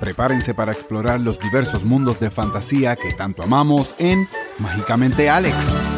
Prepárense 0.00 0.54
para 0.54 0.72
explorar 0.72 1.20
los 1.20 1.38
diversos 1.38 1.84
mundos 1.84 2.20
de 2.20 2.30
fantasía 2.30 2.96
que 2.96 3.12
tanto 3.12 3.42
amamos 3.42 3.94
en 3.98 4.28
Mágicamente 4.58 5.30
Alex. 5.30 5.95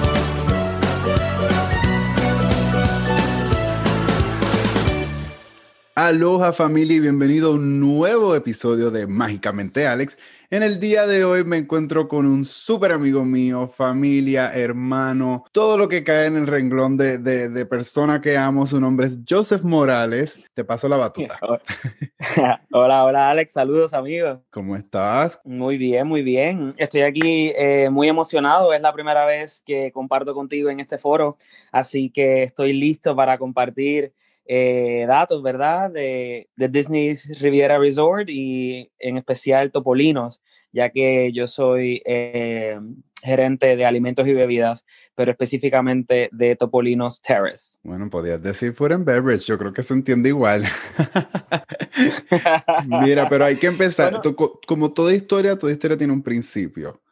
Aloha 6.01 6.53
familia 6.53 6.95
y 6.97 7.01
bienvenido 7.01 7.49
a 7.49 7.55
un 7.55 7.81
nuevo 7.81 8.37
episodio 8.37 8.93
de 8.93 9.09
Mágicamente 9.09 9.89
Alex. 9.89 10.17
En 10.49 10.63
el 10.63 10.79
día 10.79 11.09
de 11.09 11.25
hoy 11.25 11.43
me 11.43 11.57
encuentro 11.57 12.07
con 12.07 12.25
un 12.25 12.45
súper 12.45 12.93
amigo 12.93 13.25
mío, 13.25 13.67
familia, 13.67 14.55
hermano, 14.55 15.45
todo 15.51 15.77
lo 15.77 15.89
que 15.89 16.05
cae 16.05 16.27
en 16.27 16.37
el 16.37 16.47
renglón 16.47 16.97
de, 16.97 17.19
de, 17.19 17.67
persona 17.67 18.21
que 18.21 18.37
amo. 18.37 18.65
Su 18.65 18.79
nombre 18.79 19.09
es 19.09 19.19
Joseph 19.29 19.63
Morales. 19.63 20.41
Te 20.55 20.65
paso 20.65 20.89
la 20.89 20.99
batuta. 20.99 21.37
hola, 22.71 23.05
hola 23.05 23.31
Alex, 23.31 23.55
saludos 23.55 23.93
amigos. 23.93 24.39
¿Cómo 24.51 24.77
estás? 24.77 25.41
Muy 25.43 25.79
bien, 25.79 26.07
muy 26.07 26.23
bien. 26.23 26.77
Estoy 26.77 27.01
aquí 27.01 27.53
eh, 27.57 27.89
muy 27.91 28.07
emocionado. 28.07 28.73
Es 28.73 28.81
la 28.81 28.93
primera 28.93 29.27
vez 29.27 29.65
que 29.67 29.91
comparto 29.91 30.33
contigo 30.33 30.71
en 30.71 30.79
este 30.79 30.97
foro, 30.97 31.39
así 31.73 32.09
que 32.09 32.45
estoy 32.45 32.73
listo 32.73 33.17
para 33.17 33.37
compartir 33.37 34.13
eh, 34.49 35.05
datos, 35.07 35.43
¿verdad? 35.43 35.91
De, 35.91 36.49
de, 36.57 36.69
Disney's 36.69 37.39
Riviera 37.39 37.79
Resort 37.79 38.31
y 38.31 38.91
en 38.99 39.19
especial 39.19 39.71
Topolinos, 39.71 40.41
ya 40.73 40.89
que 40.89 41.31
yo 41.33 41.47
soy 41.47 42.03
eh, 42.07 42.81
gerente 43.23 43.77
de 43.77 43.85
alimentos 43.85 44.27
y 44.27 44.33
bebidas, 44.33 44.87
pero 45.15 45.31
específicamente 45.31 46.31
de 46.33 46.57
Topolinos 46.57 47.21
Terrace. 47.21 47.79
Bueno, 47.83 48.09
podías 48.09 48.43
decir 48.43 48.73
food 48.73 48.93
and 48.93 49.05
beverage, 49.05 49.45
yo 49.45 49.59
creo 49.59 49.75
que 49.75 49.83
se 49.83 49.93
entiende 49.93 50.31
igual. 50.31 50.65
Mira, 52.87 53.29
pero 53.29 53.45
hay 53.45 53.57
que 53.57 53.67
empezar. 53.67 54.23
como 54.67 54.93
toda 54.93 55.15
historia, 55.15 55.57
toda 55.57 55.73
historia 55.73 55.99
tiene 55.99 56.15
un 56.15 56.23
principio. 56.23 57.03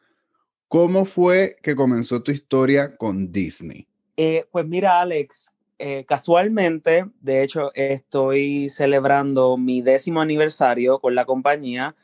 ¿Cómo 0.68 1.04
fue 1.04 1.58
que 1.62 1.76
comenzó 1.76 2.22
tu 2.22 2.32
historia 2.32 2.96
con 2.96 3.30
Disney? 3.30 3.86
Eh, 4.16 4.46
pues 4.50 4.66
mira, 4.66 5.00
Alex, 5.00 5.52
eh, 5.78 6.04
casualmente, 6.06 7.04
de 7.20 7.42
hecho, 7.42 7.70
estoy 7.74 8.68
celebrando 8.68 9.56
mi 9.56 9.82
décimo 9.82 10.20
aniversario 10.20 10.98
con 11.00 11.14
la 11.14 11.24
compañía 11.26 11.94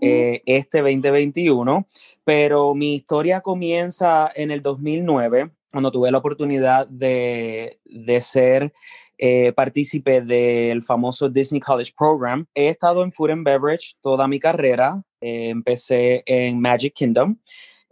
eh, 0.00 0.42
este 0.46 0.78
2021, 0.78 1.88
pero 2.24 2.74
mi 2.74 2.94
historia 2.94 3.40
comienza 3.40 4.30
en 4.34 4.50
el 4.50 4.62
2009, 4.62 5.50
cuando 5.70 5.90
tuve 5.90 6.10
la 6.10 6.18
oportunidad 6.18 6.86
de, 6.86 7.80
de 7.84 8.20
ser 8.20 8.72
eh, 9.18 9.52
partícipe 9.52 10.20
del 10.20 10.82
famoso 10.82 11.28
Disney 11.28 11.60
College 11.60 11.92
Program. 11.96 12.46
He 12.54 12.68
estado 12.68 13.02
en 13.02 13.12
Food 13.12 13.30
and 13.30 13.44
Beverage 13.44 13.94
toda 14.00 14.28
mi 14.28 14.38
carrera. 14.38 15.02
empecé 15.20 16.22
en 16.26 16.60
Magic 16.60 16.92
Kingdom 16.94 17.36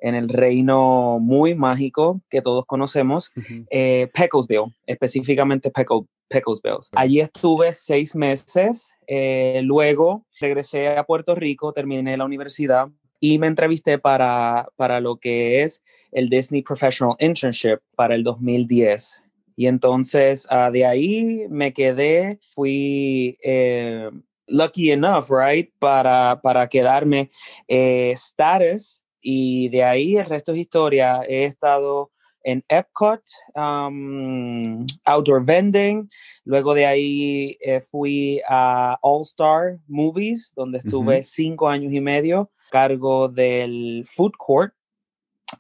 en 0.01 0.15
el 0.15 0.29
reino 0.29 1.19
muy 1.21 1.55
mágico 1.55 2.21
que 2.31 2.43
todos 2.43 2.65
conocemos, 2.67 3.33
eh, 3.71 4.09
Pecklesville, 4.15 4.75
específicamente 4.87 5.71
Peckle, 5.71 6.03
Pecklesville. 6.29 6.79
Allí 6.93 7.21
estuve 7.21 7.73
seis 7.73 8.15
meses, 8.15 8.95
eh, 9.07 9.61
luego 9.65 10.27
regresé 10.41 10.97
a 10.97 11.05
Puerto 11.05 11.35
Rico, 11.35 11.73
terminé 11.73 12.17
la 12.17 12.25
universidad 12.25 12.89
y 13.21 13.39
me 13.39 13.47
entrevisté 13.47 13.99
para, 13.99 14.69
para 14.77 15.01
lo 15.01 15.17
que 15.17 15.63
es 15.63 15.83
el 16.13 16.29
Disney 16.29 16.63
Professional 16.63 17.17
Internship 17.19 17.79
para 17.95 18.15
el 18.15 18.25
2010. 18.25 19.23
Y 19.57 19.67
entonces 19.67 20.47
uh, 20.51 20.73
de 20.73 20.87
ahí 20.87 21.45
me 21.51 21.73
quedé, 21.75 22.39
fui 22.53 23.37
eh, 23.43 24.11
lucky 24.47 24.91
enough, 24.91 25.31
right, 25.31 25.71
para, 25.79 26.41
para 26.43 26.69
quedarme 26.69 27.31
eh, 27.69 28.13
status 28.13 29.00
y 29.21 29.69
de 29.69 29.85
ahí 29.85 30.17
el 30.17 30.27
resto 30.27 30.53
es 30.53 30.59
historia. 30.59 31.23
He 31.29 31.45
estado 31.45 32.11
en 32.43 32.65
Epcot, 32.69 33.23
um, 33.55 34.87
Outdoor 35.05 35.45
Vending. 35.45 36.09
Luego 36.45 36.75
de 36.75 36.87
ahí 36.87 37.59
eh, 37.61 37.81
fui 37.81 38.41
a 38.49 38.99
All 39.03 39.23
Star 39.23 39.79
Movies, 39.87 40.53
donde 40.57 40.79
estuve 40.79 41.23
cinco 41.23 41.69
años 41.69 41.93
y 41.93 42.01
medio, 42.01 42.51
cargo 42.71 43.29
del 43.29 44.05
Food 44.07 44.33
Court. 44.37 44.73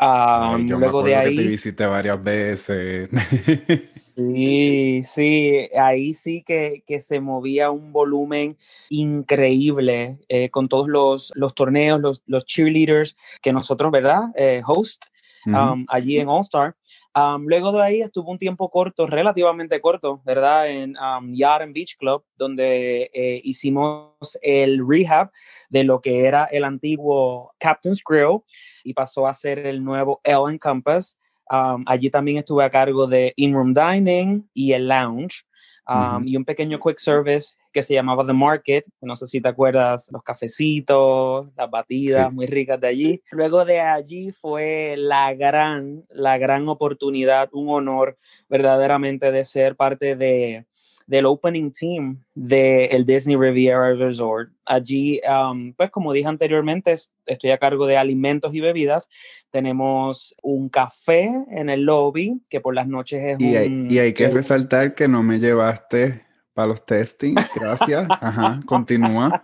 Um, 0.00 0.68
luego 0.68 1.02
de 1.02 1.16
ahí. 1.16 1.36
Que 1.36 1.42
te 1.42 1.48
visité 1.48 1.86
varias 1.86 2.22
veces. 2.22 3.10
Sí, 4.20 5.00
sí, 5.02 5.68
ahí 5.78 6.12
sí 6.12 6.42
que, 6.46 6.82
que 6.86 7.00
se 7.00 7.20
movía 7.20 7.70
un 7.70 7.92
volumen 7.92 8.58
increíble 8.90 10.18
eh, 10.28 10.50
con 10.50 10.68
todos 10.68 10.88
los, 10.88 11.32
los 11.34 11.54
torneos, 11.54 12.00
los, 12.00 12.22
los, 12.26 12.44
cheerleaders 12.44 13.16
que 13.40 13.52
nosotros, 13.52 13.90
¿verdad? 13.90 14.24
Eh, 14.36 14.62
host 14.66 15.06
um, 15.46 15.86
allí 15.88 16.18
en 16.18 16.28
All 16.28 16.40
Star. 16.40 16.76
Um, 17.14 17.46
luego 17.46 17.72
de 17.72 17.82
ahí 17.82 18.02
estuvo 18.02 18.30
un 18.30 18.38
tiempo 18.38 18.70
corto, 18.70 19.06
relativamente 19.06 19.80
corto, 19.80 20.22
¿verdad? 20.24 20.68
En 20.68 20.90
um, 20.90 21.34
and 21.42 21.74
Beach 21.74 21.96
Club, 21.96 22.24
donde 22.36 23.10
eh, 23.12 23.40
hicimos 23.42 24.38
el 24.42 24.86
rehab 24.86 25.30
de 25.70 25.82
lo 25.84 26.00
que 26.00 26.24
era 26.26 26.44
el 26.44 26.62
antiguo 26.62 27.52
Captain's 27.58 28.02
Grill 28.04 28.40
y 28.84 28.94
pasó 28.94 29.26
a 29.26 29.34
ser 29.34 29.66
el 29.66 29.82
nuevo 29.82 30.20
Ellen 30.22 30.58
Campus. 30.58 31.16
Um, 31.50 31.82
allí 31.86 32.10
también 32.10 32.38
estuve 32.38 32.64
a 32.64 32.70
cargo 32.70 33.08
de 33.08 33.32
in-room 33.34 33.74
dining 33.74 34.48
y 34.54 34.72
el 34.72 34.86
lounge 34.86 35.44
um, 35.88 36.24
y 36.24 36.36
un 36.36 36.44
pequeño 36.44 36.78
quick 36.78 36.98
service 36.98 37.56
que 37.72 37.82
se 37.82 37.94
llamaba 37.94 38.24
The 38.24 38.32
Market. 38.32 38.84
No 39.00 39.16
sé 39.16 39.26
si 39.26 39.40
te 39.40 39.48
acuerdas, 39.48 40.10
los 40.12 40.22
cafecitos, 40.22 41.48
las 41.56 41.68
batidas 41.68 42.32
muy 42.32 42.46
ricas 42.46 42.80
de 42.80 42.86
allí. 42.86 43.22
Luego 43.32 43.64
de 43.64 43.80
allí 43.80 44.30
fue 44.30 44.94
la 44.96 45.34
gran, 45.34 46.04
la 46.10 46.38
gran 46.38 46.68
oportunidad, 46.68 47.48
un 47.52 47.68
honor 47.68 48.16
verdaderamente 48.48 49.32
de 49.32 49.44
ser 49.44 49.74
parte 49.74 50.14
de 50.14 50.66
del 51.10 51.26
opening 51.26 51.72
team 51.72 52.22
del 52.36 53.04
Disney 53.04 53.34
Riviera 53.34 53.94
Resort. 53.94 54.50
Allí, 54.64 55.20
um, 55.28 55.72
pues 55.72 55.90
como 55.90 56.12
dije 56.12 56.28
anteriormente, 56.28 56.94
estoy 57.26 57.50
a 57.50 57.58
cargo 57.58 57.88
de 57.88 57.96
alimentos 57.96 58.54
y 58.54 58.60
bebidas. 58.60 59.08
Tenemos 59.50 60.36
un 60.40 60.68
café 60.68 61.28
en 61.50 61.68
el 61.68 61.82
lobby, 61.82 62.40
que 62.48 62.60
por 62.60 62.76
las 62.76 62.86
noches 62.86 63.20
es 63.24 63.40
y 63.40 63.56
un... 63.56 63.56
Hay, 63.56 63.96
y 63.96 63.98
hay 63.98 64.12
que 64.12 64.28
resaltar 64.28 64.94
que 64.94 65.08
no 65.08 65.24
me 65.24 65.40
llevaste 65.40 66.22
para 66.54 66.68
los 66.68 66.84
testings, 66.84 67.50
gracias. 67.56 68.06
Ajá, 68.08 68.60
continúa. 68.64 69.42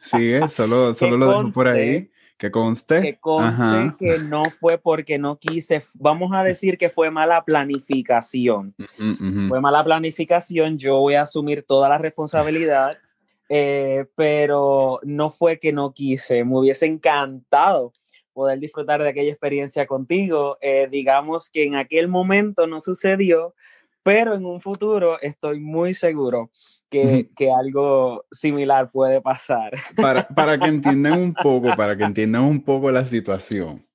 Sigue, 0.00 0.46
solo, 0.48 0.92
solo 0.92 1.16
lo 1.16 1.38
dejo 1.38 1.48
por 1.54 1.68
ahí. 1.68 2.10
Que 2.38 2.52
conste. 2.52 3.02
Que 3.02 3.18
conste 3.18 3.96
que 3.98 4.18
no 4.20 4.44
fue 4.60 4.78
porque 4.78 5.18
no 5.18 5.38
quise, 5.38 5.84
vamos 5.94 6.32
a 6.32 6.44
decir 6.44 6.78
que 6.78 6.88
fue 6.88 7.10
mala 7.10 7.44
planificación. 7.44 8.76
Fue 9.48 9.60
mala 9.60 9.82
planificación, 9.82 10.78
yo 10.78 10.98
voy 11.00 11.14
a 11.14 11.22
asumir 11.22 11.64
toda 11.64 11.88
la 11.88 11.98
responsabilidad, 11.98 12.96
eh, 13.48 14.06
pero 14.14 15.00
no 15.02 15.30
fue 15.30 15.58
que 15.58 15.72
no 15.72 15.92
quise, 15.92 16.44
me 16.44 16.58
hubiese 16.58 16.86
encantado 16.86 17.92
poder 18.32 18.60
disfrutar 18.60 19.02
de 19.02 19.08
aquella 19.08 19.30
experiencia 19.30 19.84
contigo. 19.88 20.58
Eh, 20.60 20.86
digamos 20.88 21.50
que 21.50 21.64
en 21.64 21.74
aquel 21.74 22.06
momento 22.06 22.68
no 22.68 22.78
sucedió, 22.78 23.56
pero 24.04 24.34
en 24.34 24.46
un 24.46 24.60
futuro 24.60 25.20
estoy 25.20 25.58
muy 25.58 25.92
seguro 25.92 26.50
que, 26.90 27.30
que, 27.36 27.50
algo 27.50 28.24
similar 28.30 28.90
puede 28.90 29.20
pasar. 29.20 29.72
Para, 29.96 30.26
para, 30.28 30.58
que 30.58 30.66
entiendan 30.66 31.20
un 31.20 31.34
poco, 31.34 31.74
para 31.76 31.96
que 31.96 32.04
entiendan 32.04 32.42
un 32.42 32.62
poco 32.62 32.90
la 32.90 33.04
situación. 33.04 33.86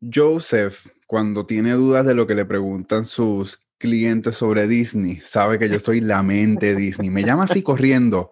Joseph, 0.00 0.86
cuando 1.06 1.46
tiene 1.46 1.72
dudas 1.72 2.06
de 2.06 2.14
lo 2.14 2.26
que 2.26 2.34
le 2.34 2.44
preguntan 2.44 3.04
sus 3.04 3.66
clientes 3.78 4.36
sobre 4.36 4.68
Disney, 4.68 5.20
sabe 5.20 5.58
que 5.58 5.68
yo 5.68 5.78
soy 5.80 6.00
la 6.00 6.22
mente 6.22 6.74
Disney. 6.74 7.10
Me 7.10 7.24
llama 7.24 7.44
así 7.44 7.62
corriendo. 7.62 8.30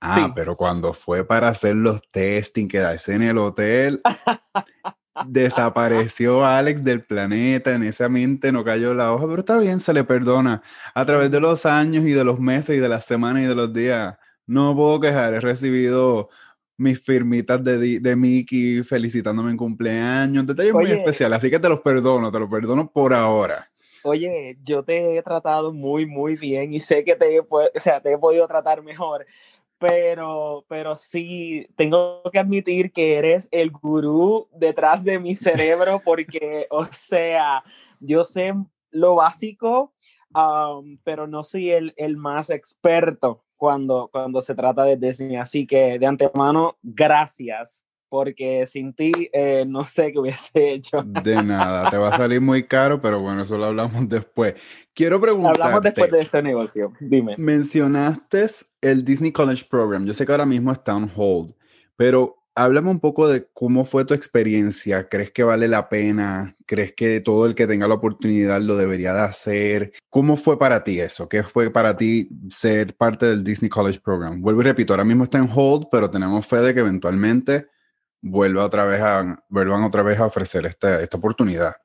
Ah, 0.00 0.32
pero 0.34 0.56
cuando 0.56 0.92
fue 0.92 1.26
para 1.26 1.48
hacer 1.48 1.76
los 1.76 2.02
testing, 2.08 2.68
quedarse 2.68 3.14
en 3.14 3.22
el 3.22 3.38
hotel, 3.38 4.02
desapareció 5.26 6.44
Alex 6.44 6.82
del 6.82 7.04
planeta, 7.04 7.74
en 7.74 7.84
esa 7.84 8.08
mente 8.08 8.52
no 8.52 8.64
cayó 8.64 8.94
la 8.94 9.12
hoja, 9.12 9.26
pero 9.26 9.38
está 9.38 9.58
bien, 9.58 9.80
se 9.80 9.92
le 9.92 10.04
perdona. 10.04 10.62
A 10.94 11.04
través 11.04 11.30
de 11.30 11.40
los 11.40 11.66
años 11.66 12.04
y 12.04 12.12
de 12.12 12.24
los 12.24 12.40
meses 12.40 12.76
y 12.76 12.80
de 12.80 12.88
las 12.88 13.04
semanas 13.04 13.44
y 13.44 13.46
de 13.46 13.54
los 13.54 13.72
días, 13.72 14.16
no 14.46 14.74
puedo 14.74 15.00
quejar, 15.00 15.34
he 15.34 15.40
recibido 15.40 16.28
mis 16.76 17.00
firmitas 17.00 17.62
de, 17.62 18.00
de 18.00 18.16
Mickey 18.16 18.82
felicitándome 18.82 19.50
en 19.50 19.56
cumpleaños, 19.56 20.46
detalles 20.46 20.74
muy 20.74 20.90
especiales, 20.90 21.38
así 21.38 21.50
que 21.50 21.60
te 21.60 21.68
los 21.68 21.80
perdono, 21.80 22.32
te 22.32 22.40
los 22.40 22.50
perdono 22.50 22.90
por 22.90 23.14
ahora. 23.14 23.70
Oye, 24.02 24.58
yo 24.62 24.82
te 24.82 25.16
he 25.16 25.22
tratado 25.22 25.72
muy, 25.72 26.04
muy 26.04 26.36
bien 26.36 26.74
y 26.74 26.80
sé 26.80 27.04
que 27.04 27.16
te, 27.16 27.40
o 27.40 27.48
sea, 27.76 28.02
te 28.02 28.12
he 28.12 28.18
podido 28.18 28.46
tratar 28.46 28.82
mejor, 28.82 29.24
pero, 29.78 30.64
pero 30.68 30.96
sí, 30.96 31.66
tengo 31.76 32.22
que 32.32 32.38
admitir 32.38 32.92
que 32.92 33.16
eres 33.16 33.48
el 33.50 33.70
gurú 33.70 34.48
detrás 34.52 35.04
de 35.04 35.18
mi 35.18 35.34
cerebro 35.34 36.00
porque, 36.04 36.66
o 36.70 36.86
sea, 36.90 37.64
yo 38.00 38.24
sé 38.24 38.54
lo 38.90 39.16
básico, 39.16 39.92
pero 41.02 41.26
no 41.26 41.42
soy 41.42 41.70
el, 41.70 41.94
el, 41.96 42.16
más 42.16 42.50
experto. 42.50 43.44
cuando, 43.56 44.08
cuando 44.10 44.40
se 44.40 44.54
trata 44.54 44.84
de 44.84 44.96
Disney. 44.96 45.36
Así 45.36 45.66
que 45.66 45.98
de 45.98 46.06
antemano, 46.06 46.76
gracias, 46.82 47.84
porque 48.08 48.66
sin 48.66 48.94
ti 48.94 49.12
eh, 49.32 49.64
no 49.66 49.84
sé 49.84 50.12
qué 50.12 50.18
hubiese 50.18 50.50
hecho. 50.54 51.02
De 51.04 51.42
nada, 51.42 51.90
te 51.90 51.96
va 51.96 52.10
a 52.10 52.16
salir 52.16 52.40
muy 52.40 52.64
caro, 52.64 53.00
pero 53.00 53.20
bueno, 53.20 53.42
eso 53.42 53.58
lo 53.58 53.66
hablamos 53.66 54.08
después. 54.08 54.54
Quiero 54.92 55.20
preguntarte. 55.20 55.62
Hablamos 55.62 55.82
después 55.82 56.10
de 56.10 56.22
ese 56.22 56.42
negocio, 56.42 56.92
dime. 57.00 57.34
Mencionaste 57.38 58.46
el 58.80 59.04
Disney 59.04 59.32
College 59.32 59.64
Program. 59.68 60.04
Yo 60.06 60.12
sé 60.12 60.26
que 60.26 60.32
ahora 60.32 60.46
mismo 60.46 60.72
está 60.72 60.94
on 60.94 61.10
hold, 61.14 61.54
pero 61.96 62.44
háblame 62.54 62.90
un 62.90 63.00
poco 63.00 63.28
de 63.28 63.48
cómo 63.52 63.84
fue 63.84 64.04
tu 64.04 64.14
experiencia. 64.14 65.08
¿Crees 65.08 65.30
que 65.32 65.42
vale 65.42 65.68
la 65.68 65.88
pena? 65.88 66.56
¿Crees 66.66 66.94
que 66.94 67.20
todo 67.20 67.46
el 67.46 67.54
que 67.54 67.66
tenga 67.66 67.88
la 67.88 67.94
oportunidad 67.94 68.60
lo 68.60 68.76
debería 68.76 69.12
de 69.12 69.20
hacer? 69.20 69.92
¿Cómo 70.08 70.36
fue 70.36 70.58
para 70.58 70.84
ti 70.84 71.00
eso? 71.00 71.28
¿Qué 71.28 71.42
fue 71.42 71.70
para 71.70 71.96
ti 71.96 72.28
ser 72.50 72.96
parte 72.96 73.26
del 73.26 73.42
Disney 73.42 73.68
College 73.68 74.00
Program? 74.00 74.40
Vuelvo 74.40 74.60
y 74.60 74.64
repito, 74.64 74.92
ahora 74.92 75.04
mismo 75.04 75.24
está 75.24 75.38
en 75.38 75.48
hold, 75.52 75.88
pero 75.90 76.10
tenemos 76.10 76.46
fe 76.46 76.58
de 76.58 76.74
que 76.74 76.80
eventualmente 76.80 77.66
vuelva 78.24 78.64
otra 78.64 78.84
vez 78.86 79.00
a, 79.02 79.44
vuelvan 79.50 79.84
otra 79.84 80.02
vez 80.02 80.18
a 80.18 80.26
ofrecer 80.26 80.64
esta, 80.64 81.00
esta 81.02 81.18
oportunidad. 81.18 81.76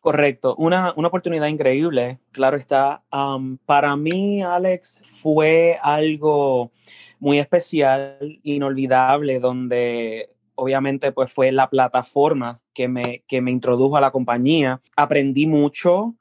Correcto, 0.00 0.54
una, 0.56 0.94
una, 0.96 1.08
oportunidad 1.08 1.48
increíble, 1.48 2.20
claro 2.32 2.56
está. 2.56 3.02
para 3.66 3.96
mí, 3.96 4.42
Alex, 4.42 5.02
fue 5.02 5.78
algo 5.82 6.70
muy 7.18 7.38
especial, 7.38 8.38
inolvidable, 8.42 9.40
donde 9.40 10.30
obviamente 10.54 11.12
pues 11.12 11.30
fue 11.32 11.52
la 11.52 11.68
plataforma 11.68 12.58
que 12.72 12.88
me, 12.88 13.24
que 13.26 13.40
me 13.40 13.50
introdujo 13.50 13.96
a 13.96 14.00
la 14.00 14.12
compañía. 14.12 14.80
Aprendí 14.96 15.46
mucho 15.46 16.14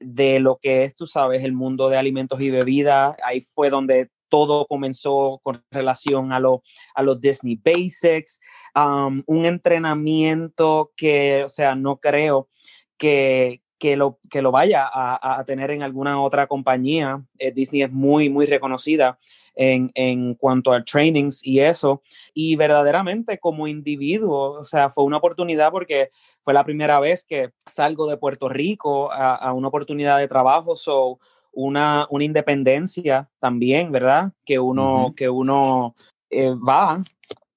de 0.00 0.40
lo 0.40 0.56
que 0.56 0.84
es, 0.84 0.94
tú 0.94 1.06
sabes, 1.06 1.42
el 1.44 1.52
mundo 1.52 1.88
de 1.88 1.96
alimentos 1.96 2.40
y 2.40 2.50
bebidas. 2.50 3.16
Ahí 3.24 3.40
fue 3.40 3.70
donde 3.70 4.10
todo 4.28 4.66
comenzó 4.66 5.40
con 5.42 5.62
relación 5.70 6.32
a, 6.32 6.40
lo, 6.40 6.62
a 6.94 7.02
los 7.02 7.20
Disney 7.20 7.60
Basics, 7.62 8.40
un 8.74 9.44
entrenamiento 9.46 10.92
que, 10.96 11.44
o 11.44 11.48
sea, 11.48 11.74
no 11.74 11.98
creo 11.98 12.48
que, 12.96 13.62
que 13.78 13.96
lo, 13.96 14.18
que 14.30 14.42
lo 14.42 14.50
vaya 14.50 14.88
a, 14.92 15.42
tener 15.44 15.70
en 15.70 15.82
alguna 15.82 16.20
otra 16.20 16.46
compañía. 16.46 17.22
Eh, 17.38 17.52
Disney 17.52 17.82
es 17.82 17.92
muy, 17.92 18.28
muy 18.28 18.46
reconocida 18.46 19.18
en, 19.54 19.90
en, 19.94 20.34
cuanto 20.34 20.72
a 20.72 20.84
trainings 20.84 21.40
y 21.44 21.60
eso. 21.60 22.02
Y 22.34 22.56
verdaderamente 22.56 23.38
como 23.38 23.68
individuo, 23.68 24.58
o 24.58 24.64
sea, 24.64 24.90
fue 24.90 25.04
una 25.04 25.18
oportunidad 25.18 25.70
porque 25.70 26.10
fue 26.42 26.54
la 26.54 26.64
primera 26.64 26.98
vez 27.00 27.24
que 27.24 27.50
salgo 27.66 28.08
de 28.08 28.16
Puerto 28.16 28.48
Rico 28.48 29.12
a, 29.12 29.36
a 29.36 29.52
una 29.52 29.68
oportunidad 29.68 30.18
de 30.18 30.28
trabajo. 30.28 30.74
So, 30.74 31.20
una, 31.52 32.06
una 32.10 32.24
independencia 32.24 33.28
también, 33.40 33.92
¿verdad? 33.92 34.32
Que 34.44 34.58
uno, 34.58 35.14
que 35.16 35.28
uno 35.28 35.94
eh, 36.30 36.54
va 36.54 37.02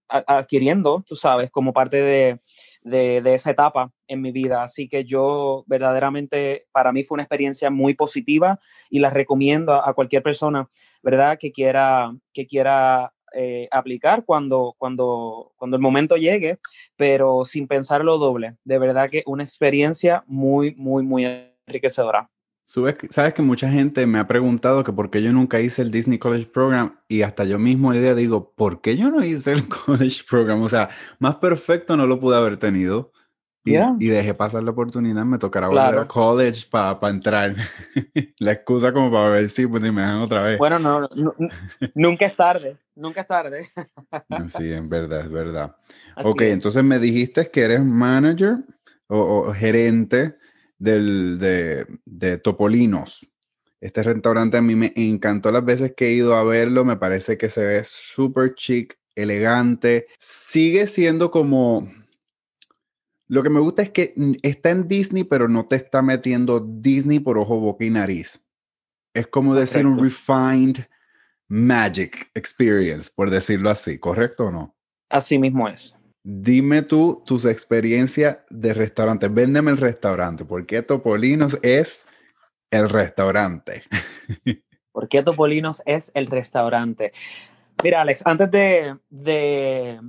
adquiriendo, 0.07 1.03
tú 1.07 1.15
sabes, 1.15 1.49
como 1.51 1.71
parte 1.71 2.01
de, 2.01 2.39
de, 2.83 3.33
esa 3.33 3.51
etapa 3.51 3.91
en 4.07 4.21
mi 4.21 4.31
vida. 4.31 4.63
Así 4.63 4.87
que 4.87 5.03
yo 5.03 5.63
verdaderamente, 5.67 6.67
para 6.71 6.91
mí 6.91 7.03
fue 7.03 7.15
una 7.15 7.23
experiencia 7.23 7.69
muy 7.69 7.93
positiva 7.93 8.59
y 8.89 8.99
la 8.99 9.09
recomiendo 9.09 9.73
a, 9.73 9.93
cualquier 9.93 10.23
persona, 10.23 10.69
¿verdad? 11.01 11.37
Que 11.39 11.51
quiera, 11.51 12.15
que 12.33 12.47
quiera 12.47 13.13
eh, 13.33 13.67
aplicar 13.71 14.25
cuando, 14.25 14.75
cuando, 14.77 15.53
cuando 15.55 15.77
el 15.77 15.81
momento 15.81 16.17
llegue, 16.17 16.59
pero 16.95 17.45
sin 17.45 17.67
pensarlo 17.67 18.17
doble. 18.17 18.57
De 18.63 18.79
verdad 18.79 19.09
que 19.09 19.23
una 19.25 19.43
experiencia 19.43 20.23
muy, 20.27 20.75
muy, 20.75 21.03
muy 21.03 21.25
enriquecedora. 21.67 22.29
Sabes 22.63 23.33
que 23.33 23.41
mucha 23.41 23.69
gente 23.69 24.05
me 24.07 24.19
ha 24.19 24.27
preguntado 24.27 24.83
que 24.83 24.93
por 24.93 25.09
qué 25.09 25.21
yo 25.21 25.33
nunca 25.33 25.59
hice 25.59 25.81
el 25.81 25.91
Disney 25.91 26.19
College 26.19 26.45
Program 26.45 26.95
y 27.09 27.23
hasta 27.23 27.43
yo 27.43 27.59
mismo 27.59 27.93
idea 27.93 28.15
digo, 28.15 28.53
¿por 28.55 28.79
qué 28.79 28.95
yo 28.95 29.11
no 29.11 29.23
hice 29.25 29.51
el 29.51 29.67
College 29.85 30.23
Program? 30.29 30.61
O 30.61 30.69
sea, 30.69 30.89
más 31.19 31.35
perfecto 31.35 31.97
no 31.97 32.07
lo 32.07 32.19
pude 32.19 32.37
haber 32.37 32.57
tenido. 32.57 33.11
Y, 33.63 33.75
y 33.75 34.07
dejé 34.07 34.33
pasar 34.33 34.63
la 34.63 34.71
oportunidad, 34.71 35.23
me 35.23 35.37
tocará 35.37 35.67
volver 35.67 35.99
a 35.99 36.07
college 36.07 36.65
para 36.67 36.97
entrar. 37.09 37.55
la 38.39 38.53
excusa 38.53 38.91
como 38.91 39.11
para 39.11 39.29
ver 39.29 39.49
si 39.49 39.67
pues, 39.67 39.83
me 39.83 40.01
dejan 40.01 40.21
otra 40.21 40.41
vez. 40.41 40.57
Bueno, 40.57 40.79
no, 40.79 41.07
nunca 41.93 42.25
es 42.25 42.35
tarde, 42.35 42.77
nunca 42.95 43.21
es 43.21 43.27
tarde. 43.27 43.69
sí, 44.47 44.71
es 44.71 44.89
verdad, 44.89 45.25
es 45.25 45.29
verdad. 45.29 45.75
ok, 46.23 46.41
entonces 46.41 46.83
me 46.83 46.97
dijiste 46.97 47.51
que 47.51 47.61
eres 47.61 47.83
manager 47.83 48.57
o 49.07 49.53
gerente 49.53 50.40
del, 50.81 51.37
de, 51.39 51.85
de 52.05 52.37
Topolinos. 52.39 53.27
Este 53.79 54.01
restaurante 54.01 54.57
a 54.57 54.61
mí 54.61 54.75
me 54.75 54.91
encantó 54.95 55.51
las 55.51 55.63
veces 55.63 55.93
que 55.95 56.07
he 56.07 56.13
ido 56.13 56.35
a 56.35 56.43
verlo, 56.43 56.83
me 56.83 56.97
parece 56.97 57.37
que 57.37 57.49
se 57.49 57.63
ve 57.63 57.83
súper 57.83 58.55
chic, 58.55 58.97
elegante, 59.15 60.07
sigue 60.19 60.87
siendo 60.87 61.29
como... 61.29 61.91
Lo 63.27 63.43
que 63.43 63.49
me 63.49 63.59
gusta 63.59 63.83
es 63.83 63.91
que 63.91 64.13
está 64.41 64.71
en 64.71 64.87
Disney, 64.87 65.23
pero 65.23 65.47
no 65.47 65.67
te 65.67 65.77
está 65.77 66.01
metiendo 66.01 66.59
Disney 66.59 67.19
por 67.19 67.37
ojo, 67.37 67.59
boca 67.59 67.85
y 67.85 67.89
nariz. 67.89 68.45
Es 69.13 69.27
como 69.27 69.55
decir 69.55 69.85
un 69.85 69.99
refined 69.99 70.85
magic 71.47 72.29
experience, 72.33 73.09
por 73.15 73.29
decirlo 73.29 73.69
así, 73.69 73.99
¿correcto 73.99 74.47
o 74.47 74.51
no? 74.51 74.75
Así 75.09 75.37
mismo 75.37 75.69
es. 75.69 75.95
Dime 76.23 76.83
tú 76.83 77.23
tus 77.25 77.45
experiencias 77.45 78.39
de 78.49 78.73
restaurante. 78.75 79.27
Véndeme 79.27 79.71
el 79.71 79.77
restaurante. 79.77 80.45
¿Por 80.45 80.67
qué 80.67 80.83
Topolinos 80.83 81.57
es 81.63 82.03
el 82.69 82.89
restaurante? 82.89 83.83
¿Por 84.91 85.07
qué 85.07 85.23
Topolinos 85.23 85.81
es 85.85 86.11
el 86.13 86.27
restaurante? 86.27 87.11
Mira, 87.83 88.01
Alex, 88.01 88.21
antes 88.25 88.51
de, 88.51 88.97
de, 89.09 89.99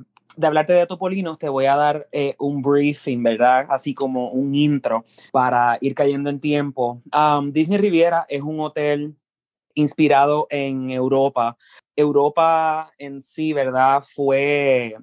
hablarte 0.43 0.75
de 0.75 0.87
Topolinos, 0.87 1.39
te 1.39 1.49
voy 1.49 1.65
a 1.65 1.77
dar 1.77 2.09
eh, 2.13 2.35
un 2.39 2.61
briefing, 2.61 3.23
¿verdad? 3.23 3.67
Así 3.71 3.95
como 3.95 4.29
un 4.29 4.55
intro 4.55 5.07
para 5.31 5.79
ir 5.81 5.95
cayendo 5.95 6.29
en 6.29 6.41
tiempo. 6.41 7.01
Disney 7.53 7.79
Riviera 7.79 8.27
es 8.29 8.43
un 8.43 8.61
hotel 8.61 9.17
inspirado 9.75 10.47
en 10.51 10.91
Europa. 10.91 11.57
Europa 11.97 12.93
en 12.99 13.23
sí, 13.23 13.55
¿verdad? 13.55 14.05
Fue 14.07 14.97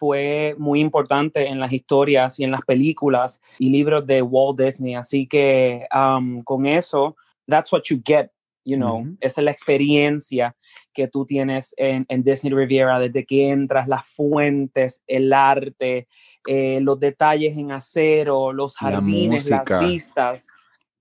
fue 0.00 0.54
muy 0.56 0.80
importante 0.80 1.46
en 1.46 1.60
las 1.60 1.74
historias 1.74 2.40
y 2.40 2.44
en 2.44 2.52
las 2.52 2.62
películas 2.62 3.38
y 3.58 3.68
libros 3.68 4.06
de 4.06 4.22
Walt 4.22 4.58
Disney. 4.58 4.94
Así 4.94 5.26
que 5.26 5.86
um, 5.94 6.38
con 6.42 6.64
eso, 6.64 7.16
that's 7.46 7.70
what 7.70 7.82
you 7.90 8.00
get, 8.02 8.30
you 8.64 8.78
know, 8.78 9.04
esa 9.20 9.42
es 9.42 9.44
la 9.44 9.50
experiencia 9.50 10.56
que 10.94 11.06
tú 11.06 11.26
tienes 11.26 11.74
en, 11.76 12.06
Disney 12.22 12.50
Riviera 12.50 12.98
desde 12.98 13.26
que 13.26 13.50
entras, 13.50 13.86
las 13.88 14.06
fuentes, 14.06 15.02
el 15.06 15.34
arte, 15.34 16.06
eh, 16.46 16.80
los 16.80 16.98
detalles 16.98 17.58
en 17.58 17.70
acero, 17.70 18.54
los 18.54 18.78
jardines, 18.78 19.50
las 19.50 19.68
vistas, 19.80 20.46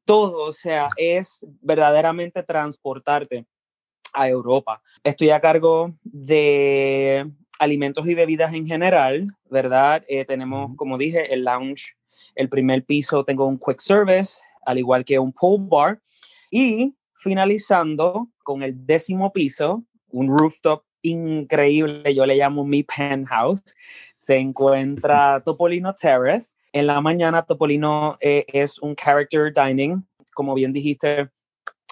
todo, 0.04 0.44
o 0.44 0.52
sea, 0.52 0.90
es 0.98 1.46
verdaderamente 1.62 2.44
transportarte 2.44 3.46
a 4.12 4.28
Europa. 4.28 4.82
Estoy 5.06 5.30
a 5.30 5.40
cargo 5.40 5.94
de 6.04 7.32
alimentos 7.60 8.08
y 8.08 8.16
bebidas 8.16 8.54
en 8.54 8.66
general, 8.66 9.28
¿verdad? 9.50 10.02
Eh, 10.08 10.26
tenemos, 10.26 10.76
como 10.76 10.98
dije, 10.98 11.34
el 11.34 11.44
lounge, 11.44 11.96
el 12.36 12.50
primer 12.50 12.86
piso, 12.86 13.24
tengo 13.24 13.46
un 13.46 13.60
quick 13.60 13.82
service, 13.82 14.40
al 14.66 14.78
igual 14.78 15.06
que 15.06 15.20
un 15.20 15.34
pool 15.34 15.60
bar. 15.70 16.02
Y 16.50 16.96
finalizando 17.16 18.30
con 18.44 18.64
el 18.64 18.86
décimo 18.86 19.32
piso, 19.32 19.84
un 20.10 20.36
rooftop 20.36 20.84
increíble, 21.02 22.14
yo 22.16 22.26
le 22.26 22.36
llamo 22.36 22.66
mi 22.66 22.84
penthouse, 22.84 23.76
se 24.18 24.38
encuentra 24.38 25.42
Topolino 25.46 25.94
Terrace. 25.94 26.54
En 26.72 26.88
la 26.88 27.02
mañana 27.02 27.44
Topolino 27.44 28.16
eh, 28.22 28.46
es 28.48 28.80
un 28.80 28.96
character 28.96 29.54
dining, 29.54 30.04
como 30.34 30.54
bien 30.54 30.72
dijiste, 30.72 31.30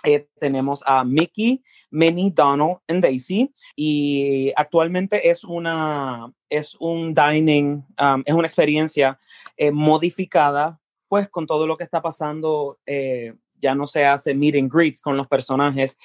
eh, 0.08 0.26
tenemos 0.40 0.82
a 0.86 1.04
Mickey, 1.04 1.62
Minnie, 1.92 2.32
Donald 2.34 2.78
y 2.88 3.00
Daisy 3.02 3.54
y 3.76 4.54
actualmente 4.56 5.30
es 5.30 5.44
una 5.44 6.32
es 6.50 6.76
un 6.80 7.14
dining 7.14 7.84
um, 8.00 8.24
es 8.26 8.34
una 8.34 8.48
experiencia 8.48 9.20
eh, 9.58 9.70
modificada 9.70 10.80
pues 11.10 11.28
con 11.28 11.46
todo 11.46 11.68
lo 11.68 11.76
que 11.76 11.84
está 11.84 12.02
pasando 12.02 12.80
eh, 12.86 13.34
ya 13.62 13.76
no 13.76 13.86
se 13.86 14.06
hace 14.06 14.34
meet 14.34 14.56
and 14.56 14.72
greets 14.72 15.02
con 15.02 15.18
los 15.18 15.28
personajes 15.28 15.98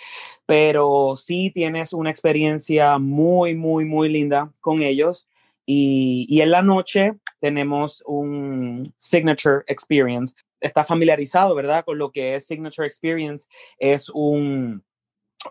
pero 0.46 1.14
sí 1.14 1.52
tienes 1.54 1.92
una 1.92 2.10
experiencia 2.10 2.98
muy 2.98 3.54
muy 3.54 3.84
muy 3.84 4.08
linda 4.08 4.50
con 4.60 4.82
ellos 4.82 5.28
y, 5.64 6.26
y 6.28 6.40
en 6.40 6.50
la 6.50 6.62
noche 6.62 7.12
tenemos 7.38 8.02
un 8.04 8.92
signature 8.98 9.62
experience 9.68 10.34
está 10.62 10.84
familiarizado, 10.84 11.54
¿verdad? 11.54 11.84
Con 11.84 11.98
lo 11.98 12.10
que 12.10 12.36
es 12.36 12.46
Signature 12.46 12.86
Experience, 12.86 13.48
es 13.78 14.08
un, 14.08 14.84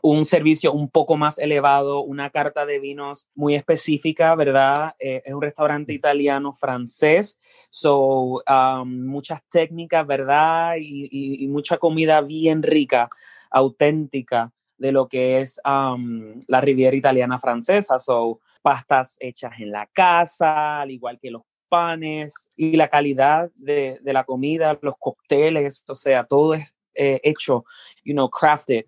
un 0.02 0.26
servicio 0.26 0.74
un 0.74 0.90
poco 0.90 1.18
más 1.18 1.38
elevado, 1.38 2.02
una 2.02 2.30
carta 2.30 2.66
de 2.66 2.80
vinos 2.80 3.28
muy 3.36 3.56
específica, 3.56 4.34
¿verdad? 4.36 4.96
Eh, 5.00 5.22
es 5.26 5.34
un 5.34 5.42
restaurante 5.42 5.94
italiano 5.94 6.54
francés, 6.54 7.38
so 7.70 8.42
um, 8.48 9.06
muchas 9.06 9.42
técnicas, 9.50 10.08
¿verdad? 10.08 10.76
Y, 10.80 11.44
y, 11.44 11.48
mucha 11.48 11.78
comida 11.78 12.22
bien 12.22 12.64
rica, 12.64 13.10
auténtica, 13.50 14.52
de 14.82 14.92
lo 14.92 15.08
que 15.08 15.42
es 15.42 15.62
la 15.64 16.60
Riviera 16.60 16.96
Italiana 16.96 17.38
Francesa, 17.38 18.00
so 18.00 18.40
pastas 18.64 19.16
hechas 19.20 19.54
en 19.60 19.72
la 19.72 19.86
casa, 19.86 20.82
al 20.82 20.90
igual 20.90 21.20
que 21.20 21.30
los 21.30 21.44
panes 21.72 22.50
y 22.58 22.76
la 22.76 22.90
calidad 22.90 23.50
de, 23.56 24.00
la 24.04 24.26
comida, 24.26 24.78
los 24.82 24.96
cócteles, 25.00 25.86
o 25.88 25.96
sea, 25.96 26.26
todo 26.26 26.54
es 26.54 26.76
eh, 26.94 27.22
hecho, 27.24 27.64
you 28.04 28.14
know, 28.14 28.30
crafted 28.30 28.86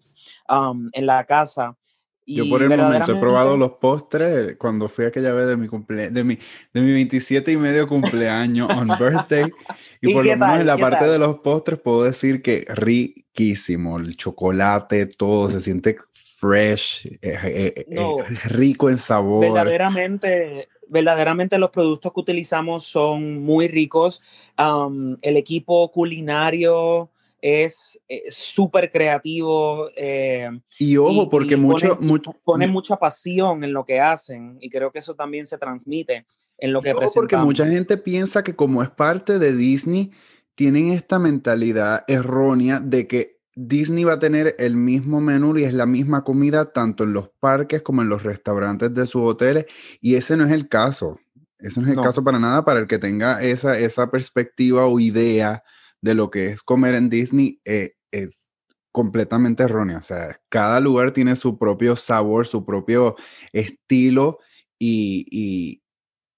en 0.91 1.05
la 1.05 1.23
casa. 1.23 1.77
Yo 2.25 2.47
por 2.49 2.61
el 2.61 2.69
momento 2.69 3.11
he 3.11 3.19
probado 3.19 3.57
los 3.57 3.73
postres 3.73 4.55
cuando 4.57 4.87
fui 4.87 5.05
aquella 5.05 5.33
vez 5.33 5.47
de 5.47 5.57
mi 5.57 5.67
cumple 5.67 6.09
de 6.09 6.23
mi, 6.23 6.37
de 6.73 6.81
mi 6.81 6.93
27 6.93 7.51
y 7.51 7.57
medio 7.57 7.87
cumpleaños 7.87 8.69
on 8.69 8.87
birthday. 8.99 9.51
Y, 10.01 10.13
por 10.13 10.25
lo 10.25 10.37
menos 10.37 10.61
en 10.61 10.67
la 10.67 10.77
parte 10.77 11.05
de 11.05 11.19
los 11.19 11.39
postres 11.39 11.79
puedo 11.79 12.03
decir 12.03 12.41
que 12.41 12.65
riquísimo. 12.69 13.97
El 13.97 14.15
chocolate, 14.15 15.05
todo 15.05 15.49
se 15.49 15.59
siente 15.59 15.97
fresh, 16.43 17.05
eh, 17.21 17.37
eh, 17.45 17.85
eh, 17.87 18.23
rico 18.49 18.89
en 18.89 18.97
sabor. 18.97 19.45
Verdaderamente, 19.45 20.67
verdaderamente 20.89 21.57
los 21.57 21.69
productos 21.69 22.11
que 22.11 22.19
utilizamos 22.19 22.83
son 22.83 23.41
muy 23.41 23.69
ricos. 23.69 24.21
el 24.57 25.37
equipo 25.37 25.89
culinario 25.89 27.09
es 27.39 27.97
súper 28.29 28.91
creativo. 28.91 29.89
Eh, 29.95 30.49
y 30.79 30.97
ojo, 30.97 31.29
porque 31.29 31.55
mucho, 31.55 31.97
mucho, 32.01 32.35
ponen 32.43 32.71
mucha 32.71 32.97
pasión 32.97 33.63
en 33.63 33.71
lo 33.71 33.85
que 33.85 34.01
hacen 34.01 34.57
y 34.59 34.69
creo 34.69 34.91
que 34.91 34.99
eso 34.99 35.15
también 35.15 35.45
se 35.45 35.57
transmite 35.57 36.25
en 36.57 36.73
lo 36.73 36.81
que 36.81 36.91
ojo 36.91 37.05
Porque 37.13 37.37
mucha 37.37 37.65
gente 37.67 37.95
piensa 37.95 38.43
que 38.43 38.55
como 38.55 38.83
es 38.83 38.89
parte 38.89 39.39
de 39.39 39.55
Disney, 39.55 40.11
tienen 40.55 40.89
esta 40.89 41.19
mentalidad 41.19 42.03
errónea 42.07 42.81
de 42.81 43.07
que 43.07 43.42
Disney 43.55 44.03
va 44.03 44.13
a 44.13 44.19
tener 44.19 44.55
el 44.57 44.75
mismo 44.75 45.21
menú 45.21 45.57
y 45.57 45.63
es 45.63 45.73
la 45.73 45.85
misma 45.85 46.23
comida 46.23 46.71
tanto 46.71 47.03
en 47.03 47.13
los 47.13 47.29
parques 47.39 47.81
como 47.81 48.01
en 48.01 48.09
los 48.09 48.23
restaurantes 48.23 48.93
de 48.93 49.05
sus 49.05 49.23
hoteles 49.23 49.65
y 50.01 50.15
ese 50.15 50.37
no 50.37 50.45
es 50.45 50.51
el 50.51 50.67
caso. 50.67 51.19
Ese 51.59 51.79
no 51.79 51.87
es 51.87 51.93
el 51.93 52.01
caso 52.01 52.23
para 52.23 52.39
nada 52.39 52.65
para 52.65 52.81
el 52.81 52.87
que 52.87 52.99
tenga 52.99 53.41
esa, 53.41 53.77
esa 53.77 54.11
perspectiva 54.11 54.85
o 54.85 54.99
idea 54.99 55.63
de 56.01 56.13
lo 56.13 56.29
que 56.29 56.47
es 56.47 56.61
comer 56.61 56.95
en 56.95 57.09
Disney 57.09 57.61
eh, 57.63 57.93
es 58.11 58.49
completamente 58.91 59.63
errónea. 59.63 59.99
O 59.99 60.01
sea, 60.01 60.39
cada 60.49 60.79
lugar 60.79 61.11
tiene 61.11 61.35
su 61.35 61.57
propio 61.57 61.95
sabor, 61.95 62.45
su 62.47 62.65
propio 62.65 63.15
estilo 63.53 64.39
y, 64.77 65.25
y, 65.31 65.81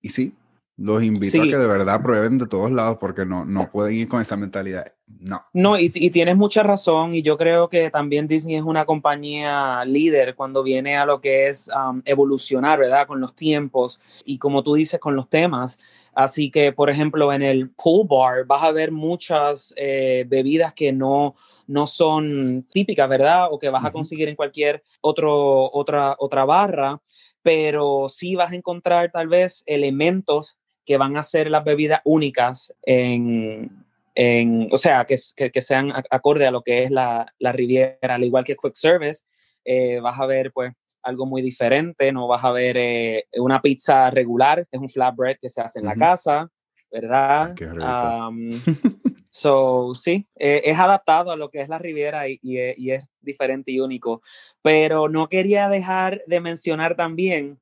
y 0.02 0.10
sí, 0.10 0.36
los 0.78 1.02
invito 1.04 1.42
a 1.42 1.46
que 1.46 1.58
de 1.58 1.68
verdad 1.68 2.02
prueben 2.02 2.38
de 2.38 2.48
todos 2.48 2.70
lados 2.70 2.98
porque 3.00 3.26
no, 3.26 3.46
no 3.46 3.72
pueden 3.72 3.96
ir 3.96 4.10
con 4.10 4.22
esa 4.22 4.36
mentalidad. 4.36 4.92
No. 5.08 5.42
No, 5.54 5.80
y, 5.80 5.92
y, 5.94 6.10
tienes 6.10 6.36
mucha 6.36 6.64
razón 6.64 7.14
y 7.14 7.22
yo 7.22 7.38
creo 7.38 7.70
que 7.70 7.90
también 7.90 8.28
Disney 8.28 8.56
es 8.58 8.64
una 8.64 8.86
compañía 8.86 9.86
líder 9.86 10.36
cuando 10.36 10.64
viene 10.64 10.98
a 10.98 11.06
lo 11.06 11.22
que 11.22 11.48
es 11.48 11.70
um, 11.70 12.02
evolucionar, 12.04 12.80
¿verdad? 12.80 13.08
Con 13.08 13.22
los 13.22 13.36
tiempos 13.36 14.02
y 14.26 14.38
como 14.38 14.64
tú 14.64 14.74
dices, 14.74 15.00
con 15.00 15.16
los 15.16 15.30
temas. 15.30 15.80
Así 16.14 16.52
que, 16.52 16.74
por 16.74 16.90
ejemplo, 16.90 17.32
en 17.32 17.42
el 17.42 17.70
pool 17.70 18.08
bar 18.10 18.46
vas 18.46 18.64
a 18.64 18.72
ver 18.72 18.92
muchas 18.92 19.74
eh, 19.78 20.26
bebidas 20.28 20.74
que 20.74 20.92
no, 20.92 21.36
no 21.68 21.88
son 21.88 22.68
típicas, 22.74 23.08
¿verdad? 23.08 23.48
O 23.52 23.60
que 23.60 23.70
vas 23.70 23.86
a 23.86 23.92
conseguir 23.92 24.28
en 24.28 24.36
cualquier 24.36 24.84
otro, 25.02 25.72
otra, 25.72 26.16
otra 26.20 26.44
barra 26.44 27.00
pero 27.42 28.08
sí 28.10 28.34
vas 28.34 28.52
a 28.52 28.56
encontrar 28.56 29.12
tal 29.12 29.28
vez 29.28 29.62
elementos 29.68 30.58
que 30.86 30.98
van 30.98 31.18
a 31.18 31.24
ser 31.24 31.50
las 31.50 31.64
bebidas 31.64 32.02
únicas 32.06 32.74
en, 32.84 33.86
en 34.14 34.70
o 34.72 34.78
sea, 34.78 35.06
que, 35.06 35.18
que, 35.52 35.62
sean 35.62 35.92
acorde 36.10 36.48
a 36.48 36.52
lo 36.52 36.62
que 36.62 36.84
es 36.84 36.92
la, 36.92 37.34
la 37.40 37.52
Riviera, 37.52 37.98
al 38.02 38.24
igual 38.24 38.44
que 38.44 38.56
Quick 38.56 38.76
Service, 38.76 39.24
eh, 39.66 40.00
vas 40.00 40.20
a 40.20 40.26
ver 40.26 40.52
pues 40.54 40.74
algo 41.04 41.26
muy 41.26 41.42
diferente, 41.42 42.12
no 42.12 42.28
vas 42.28 42.44
a 42.44 42.52
ver 42.52 42.78
eh, 42.78 43.26
una 43.38 43.62
pizza 43.62 44.10
regular, 44.10 44.66
es 44.72 44.80
un 44.80 44.90
flatbread 44.90 45.38
que 45.40 45.50
se 45.50 45.62
hace 45.62 45.80
en 45.80 45.86
la 45.86 45.96
casa, 45.96 46.50
¿verdad? 46.92 47.54
Qué 47.56 47.66
so, 49.32 49.94
sí, 49.94 50.28
eh, 50.36 50.62
es 50.64 50.80
adaptado 50.80 51.32
a 51.32 51.36
lo 51.36 51.50
que 51.50 51.62
es 51.62 51.70
la 51.70 51.78
Riviera 51.78 52.28
y, 52.28 52.40
y, 52.42 52.58
y, 52.78 52.92
es 52.92 53.06
diferente 53.20 53.72
y 53.72 53.80
único, 53.80 54.22
pero 54.62 55.10
no 55.10 55.28
quería 55.28 55.68
dejar 55.68 56.24
de 56.26 56.40
mencionar 56.40 56.96
también 56.96 57.60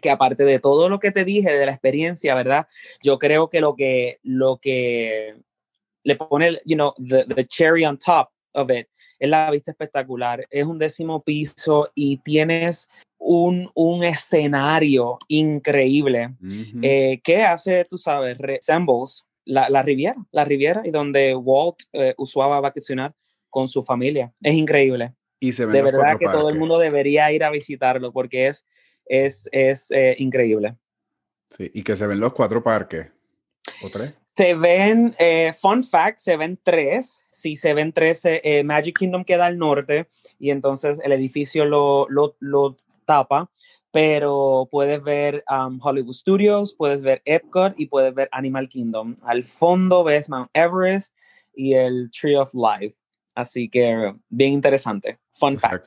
que 0.00 0.10
aparte 0.10 0.44
de 0.44 0.58
todo 0.58 0.88
lo 0.88 0.98
que 0.98 1.10
te 1.10 1.24
dije 1.24 1.50
de 1.50 1.66
la 1.66 1.72
experiencia, 1.72 2.34
¿verdad? 2.34 2.66
Yo 3.02 3.18
creo 3.18 3.48
que 3.48 3.60
lo 3.60 3.74
que, 3.76 4.18
lo 4.22 4.58
que 4.58 5.36
le 6.02 6.16
pone, 6.16 6.58
you 6.64 6.76
know, 6.76 6.94
the, 6.98 7.44
cherry 7.46 7.84
on 7.84 7.98
top 7.98 8.28
of 8.52 8.70
it 8.70 8.88
es 9.18 9.28
la 9.28 9.50
vista 9.50 9.70
espectacular. 9.70 10.44
Es 10.50 10.64
un 10.64 10.78
décimo 10.78 11.22
piso 11.22 11.90
y 11.94 12.18
tienes 12.18 12.88
un, 13.18 13.70
un 13.74 14.04
escenario 14.04 15.18
increíble 15.28 16.34
eh, 16.82 17.20
que 17.22 17.42
hace, 17.42 17.84
tú 17.86 17.96
sabes, 17.96 18.36
resembles 18.38 19.24
la, 19.44 19.68
la, 19.68 19.82
Riviera, 19.82 20.16
la 20.30 20.44
Riviera 20.44 20.82
y 20.84 20.90
donde 20.90 21.34
Walt 21.34 21.84
eh, 21.92 22.14
usaba 22.18 22.60
vacacionar 22.60 23.14
con 23.48 23.68
su 23.68 23.84
familia. 23.84 24.32
Es 24.42 24.54
increíble. 24.54 25.14
Y 25.40 25.52
se 25.52 25.66
de 25.66 25.82
verdad 25.82 26.18
que 26.18 26.26
todo 26.26 26.48
el 26.48 26.58
mundo 26.58 26.78
debería 26.78 27.30
ir 27.32 27.44
a 27.44 27.50
visitarlo 27.50 28.12
porque 28.12 28.48
es 28.48 28.64
es, 29.06 29.48
es 29.52 29.90
eh, 29.90 30.14
increíble. 30.18 30.76
Sí, 31.50 31.70
y 31.72 31.82
que 31.82 31.96
se 31.96 32.06
ven 32.06 32.20
los 32.20 32.32
cuatro 32.32 32.62
parques. 32.62 33.06
¿O 33.82 33.90
tres? 33.90 34.14
Se 34.36 34.54
ven, 34.54 35.14
eh, 35.18 35.52
fun 35.58 35.84
fact, 35.84 36.18
se 36.18 36.36
ven 36.36 36.58
tres. 36.62 37.24
Sí, 37.30 37.56
se 37.56 37.72
ven 37.72 37.92
tres. 37.92 38.22
Eh, 38.24 38.62
Magic 38.64 38.98
Kingdom 38.98 39.24
queda 39.24 39.46
al 39.46 39.58
norte 39.58 40.08
y 40.38 40.50
entonces 40.50 41.00
el 41.04 41.12
edificio 41.12 41.64
lo, 41.64 42.08
lo, 42.08 42.36
lo 42.40 42.76
tapa. 43.04 43.50
Pero 43.92 44.68
puedes 44.72 45.00
ver 45.04 45.44
um, 45.48 45.78
Hollywood 45.80 46.14
Studios, 46.14 46.74
puedes 46.74 47.00
ver 47.02 47.22
Epcot 47.24 47.74
y 47.78 47.86
puedes 47.86 48.12
ver 48.12 48.28
Animal 48.32 48.68
Kingdom. 48.68 49.16
Al 49.22 49.44
fondo 49.44 50.02
ves 50.02 50.28
Mount 50.28 50.50
Everest 50.52 51.14
y 51.54 51.74
el 51.74 52.10
Tree 52.10 52.34
of 52.34 52.52
Life. 52.54 52.96
Así 53.36 53.68
que 53.68 54.14
bien 54.28 54.52
interesante. 54.52 55.18
Fun 55.34 55.58
fact 55.58 55.86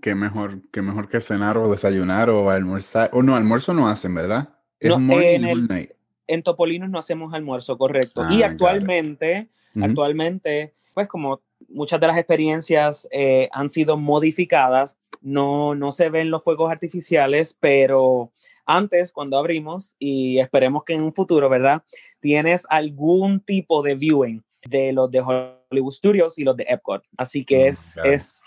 qué 0.00 0.14
mejor, 0.14 0.60
qué 0.70 0.82
mejor 0.82 1.08
que 1.08 1.20
cenar 1.20 1.58
o 1.58 1.70
desayunar 1.70 2.30
o 2.30 2.50
almorzar. 2.50 3.10
O 3.12 3.22
no, 3.22 3.36
almuerzo 3.36 3.74
no 3.74 3.88
hacen, 3.88 4.14
¿verdad? 4.14 4.50
Es 4.78 4.92
en, 4.92 5.88
en 6.26 6.42
Topolinos 6.42 6.90
no 6.90 6.98
hacemos 6.98 7.32
almuerzo, 7.34 7.78
correcto. 7.78 8.22
y 8.30 8.42
ah, 8.42 8.48
actualmente, 8.48 9.48
actualmente, 9.80 10.74
pues 10.92 11.08
como 11.08 11.40
muchas 11.68 12.00
de 12.00 12.06
las 12.06 12.18
experiencias 12.18 13.08
eh, 13.10 13.48
han 13.52 13.68
sido 13.68 13.96
modificadas, 13.96 14.98
no, 15.22 15.74
no 15.74 15.92
se 15.92 16.08
ven 16.08 16.30
los 16.30 16.42
fuegos 16.42 16.70
artificiales, 16.70 17.56
pero 17.58 18.32
antes, 18.64 19.12
cuando 19.12 19.38
abrimos, 19.38 19.94
y 19.98 20.38
esperemos 20.38 20.84
que 20.84 20.94
en 20.94 21.02
un 21.02 21.12
futuro, 21.12 21.48
¿verdad? 21.48 21.82
Tienes 22.20 22.66
algún 22.68 23.40
tipo 23.40 23.82
de 23.82 23.94
viewing 23.94 24.42
de 24.64 24.92
los 24.92 25.10
de 25.10 25.20
Hollywood 25.20 25.92
Studios 25.92 26.38
y 26.38 26.44
los 26.44 26.56
de 26.56 26.66
Epcot. 26.68 27.04
Así 27.16 27.44
que 27.44 27.66
mm, 27.66 27.68
es, 27.68 27.98
es 28.04 28.42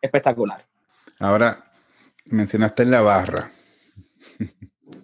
espectacular. 0.00 0.66
Ahora, 1.22 1.70
mencionaste 2.32 2.84
la 2.84 3.00
barra. 3.00 3.48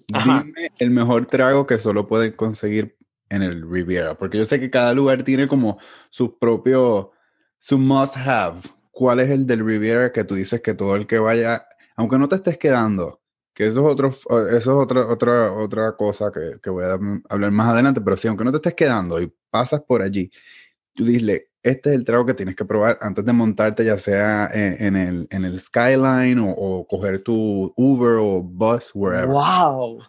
Dime 0.08 0.72
el 0.78 0.90
mejor 0.90 1.26
trago 1.26 1.64
que 1.64 1.78
solo 1.78 2.08
pueden 2.08 2.32
conseguir 2.32 2.96
en 3.28 3.42
el 3.42 3.70
Riviera, 3.70 4.18
porque 4.18 4.36
yo 4.36 4.44
sé 4.44 4.58
que 4.58 4.68
cada 4.68 4.92
lugar 4.94 5.22
tiene 5.22 5.46
como 5.46 5.78
su 6.10 6.36
propio, 6.36 7.12
su 7.56 7.78
must 7.78 8.16
have. 8.16 8.58
¿Cuál 8.90 9.20
es 9.20 9.30
el 9.30 9.46
del 9.46 9.64
Riviera 9.64 10.10
que 10.12 10.24
tú 10.24 10.34
dices 10.34 10.60
que 10.60 10.74
todo 10.74 10.96
el 10.96 11.06
que 11.06 11.20
vaya, 11.20 11.68
aunque 11.94 12.18
no 12.18 12.28
te 12.28 12.34
estés 12.34 12.58
quedando, 12.58 13.20
que 13.54 13.66
eso 13.66 13.80
es, 13.82 13.86
otro, 13.86 14.08
eso 14.08 14.56
es 14.56 14.66
otra, 14.66 15.06
otra, 15.06 15.52
otra 15.52 15.96
cosa 15.96 16.32
que, 16.32 16.58
que 16.60 16.70
voy 16.70 16.84
a 16.84 16.98
hablar 17.28 17.52
más 17.52 17.68
adelante, 17.68 18.00
pero 18.00 18.16
sí, 18.16 18.26
aunque 18.26 18.42
no 18.42 18.50
te 18.50 18.56
estés 18.56 18.74
quedando 18.74 19.20
y 19.20 19.32
pasas 19.50 19.82
por 19.82 20.02
allí, 20.02 20.32
tú 20.94 21.04
dile, 21.04 21.47
este 21.62 21.90
es 21.90 21.96
el 21.96 22.04
trago 22.04 22.24
que 22.24 22.34
tienes 22.34 22.56
que 22.56 22.64
probar 22.64 22.98
antes 23.00 23.24
de 23.24 23.32
montarte, 23.32 23.84
ya 23.84 23.98
sea 23.98 24.48
en, 24.52 24.96
el, 24.96 25.26
en 25.30 25.44
el 25.44 25.58
Skyline 25.58 26.38
o, 26.40 26.86
coger 26.88 27.22
tu 27.22 27.72
Uber 27.76 28.18
o 28.20 28.40
bus, 28.42 28.92
wherever. 28.94 29.28
¡Wow! 29.28 30.00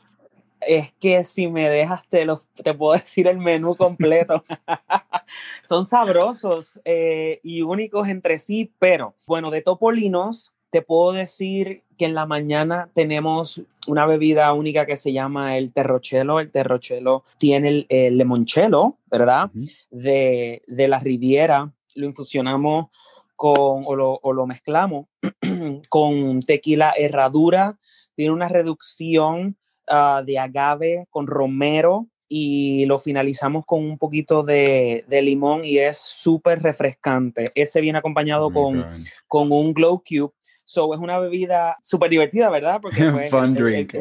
Es 0.62 0.92
que 1.00 1.24
si 1.24 1.48
me 1.48 1.70
dejas, 1.70 2.08
te, 2.10 2.28
te 2.64 2.74
puedo 2.74 2.94
decir 3.00 3.28
el 3.28 3.38
menú 3.38 3.76
completo. 3.76 4.44
Son 5.64 5.86
sabrosos 5.86 6.80
eh, 6.86 7.40
y 7.44 7.62
únicos 7.62 8.08
entre 8.08 8.38
sí, 8.38 8.74
pero 8.80 9.16
bueno, 9.26 9.52
de 9.52 9.62
Topolinos 9.62 10.54
te 10.70 10.82
puedo 10.82 11.14
decir 11.14 11.84
que 12.00 12.06
en 12.06 12.16
la 12.16 12.26
mañana 12.26 12.90
tenemos 12.94 13.62
una 13.86 14.06
bebida 14.06 14.54
única 14.54 14.86
que 14.86 14.96
se 14.96 15.12
llama 15.12 15.58
el 15.58 15.74
terrochelo. 15.74 16.40
El 16.40 16.50
terrochelo 16.52 17.26
tiene 17.38 17.86
el, 17.90 18.18
limonchelo, 18.18 18.98
¿verdad? 19.12 19.52
de, 19.92 20.62
la 20.68 21.00
Riviera. 21.00 21.72
Lo 21.96 22.06
infusionamos 22.06 22.88
con, 23.36 23.84
o 23.86 24.34
lo, 24.34 24.48
mezclamos 24.48 25.08
con 25.90 26.42
tequila 26.42 26.94
herradura. 26.98 27.78
Tiene 28.16 28.32
una 28.32 28.48
reducción 28.48 29.58
ah, 29.88 30.24
de 30.26 30.40
agave 30.40 31.06
con 31.10 31.28
romero 31.28 32.08
y 32.30 32.86
lo 32.86 33.00
finalizamos 33.00 33.66
con 33.66 33.84
un 33.84 33.98
poquito 33.98 34.44
de, 34.44 35.04
limón 35.10 35.66
y 35.66 35.80
es 35.80 35.98
súper 35.98 36.62
refrescante. 36.62 37.52
Ese 37.56 37.82
viene 37.82 38.00
acompañado 38.00 38.54
con, 38.54 39.04
con 39.28 39.52
un 39.52 39.74
glow 39.74 40.02
cube 40.08 40.32
So 40.70 40.94
es 40.94 41.00
una 41.00 41.18
bebida 41.18 41.78
súper 41.82 42.12
divertida, 42.12 42.48
¿verdad? 42.52 42.80
Porque 42.80 43.04
pues, 43.12 43.32
Fun 43.32 43.46
el, 43.46 43.54
drink. 43.56 43.96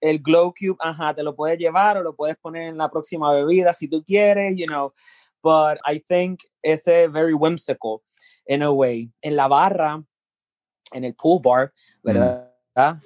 El, 0.00 0.20
Glow 0.20 0.54
Cube, 0.56 0.76
ajá, 0.78 1.12
te 1.12 1.24
lo 1.24 1.34
puedes 1.34 1.58
llevar 1.58 1.96
o 1.96 2.04
lo 2.04 2.14
puedes 2.14 2.36
poner 2.36 2.68
en 2.68 2.78
la 2.78 2.88
próxima 2.88 3.32
bebida 3.32 3.72
si 3.72 3.88
tú 3.88 4.00
quieres, 4.06 4.54
you 4.56 4.66
know. 4.66 4.92
But 5.42 5.78
I 5.84 5.98
think 5.98 6.42
it's 6.62 6.86
very 6.86 7.34
whimsical 7.34 8.02
in 8.46 8.62
a 8.62 8.70
way. 8.70 9.10
En 9.22 9.34
la 9.34 9.48
barra, 9.48 10.04
en 10.92 11.02
el 11.02 11.16
pool 11.16 11.40
bar, 11.42 11.72
mm. 12.04 12.06
¿verdad? 12.06 12.50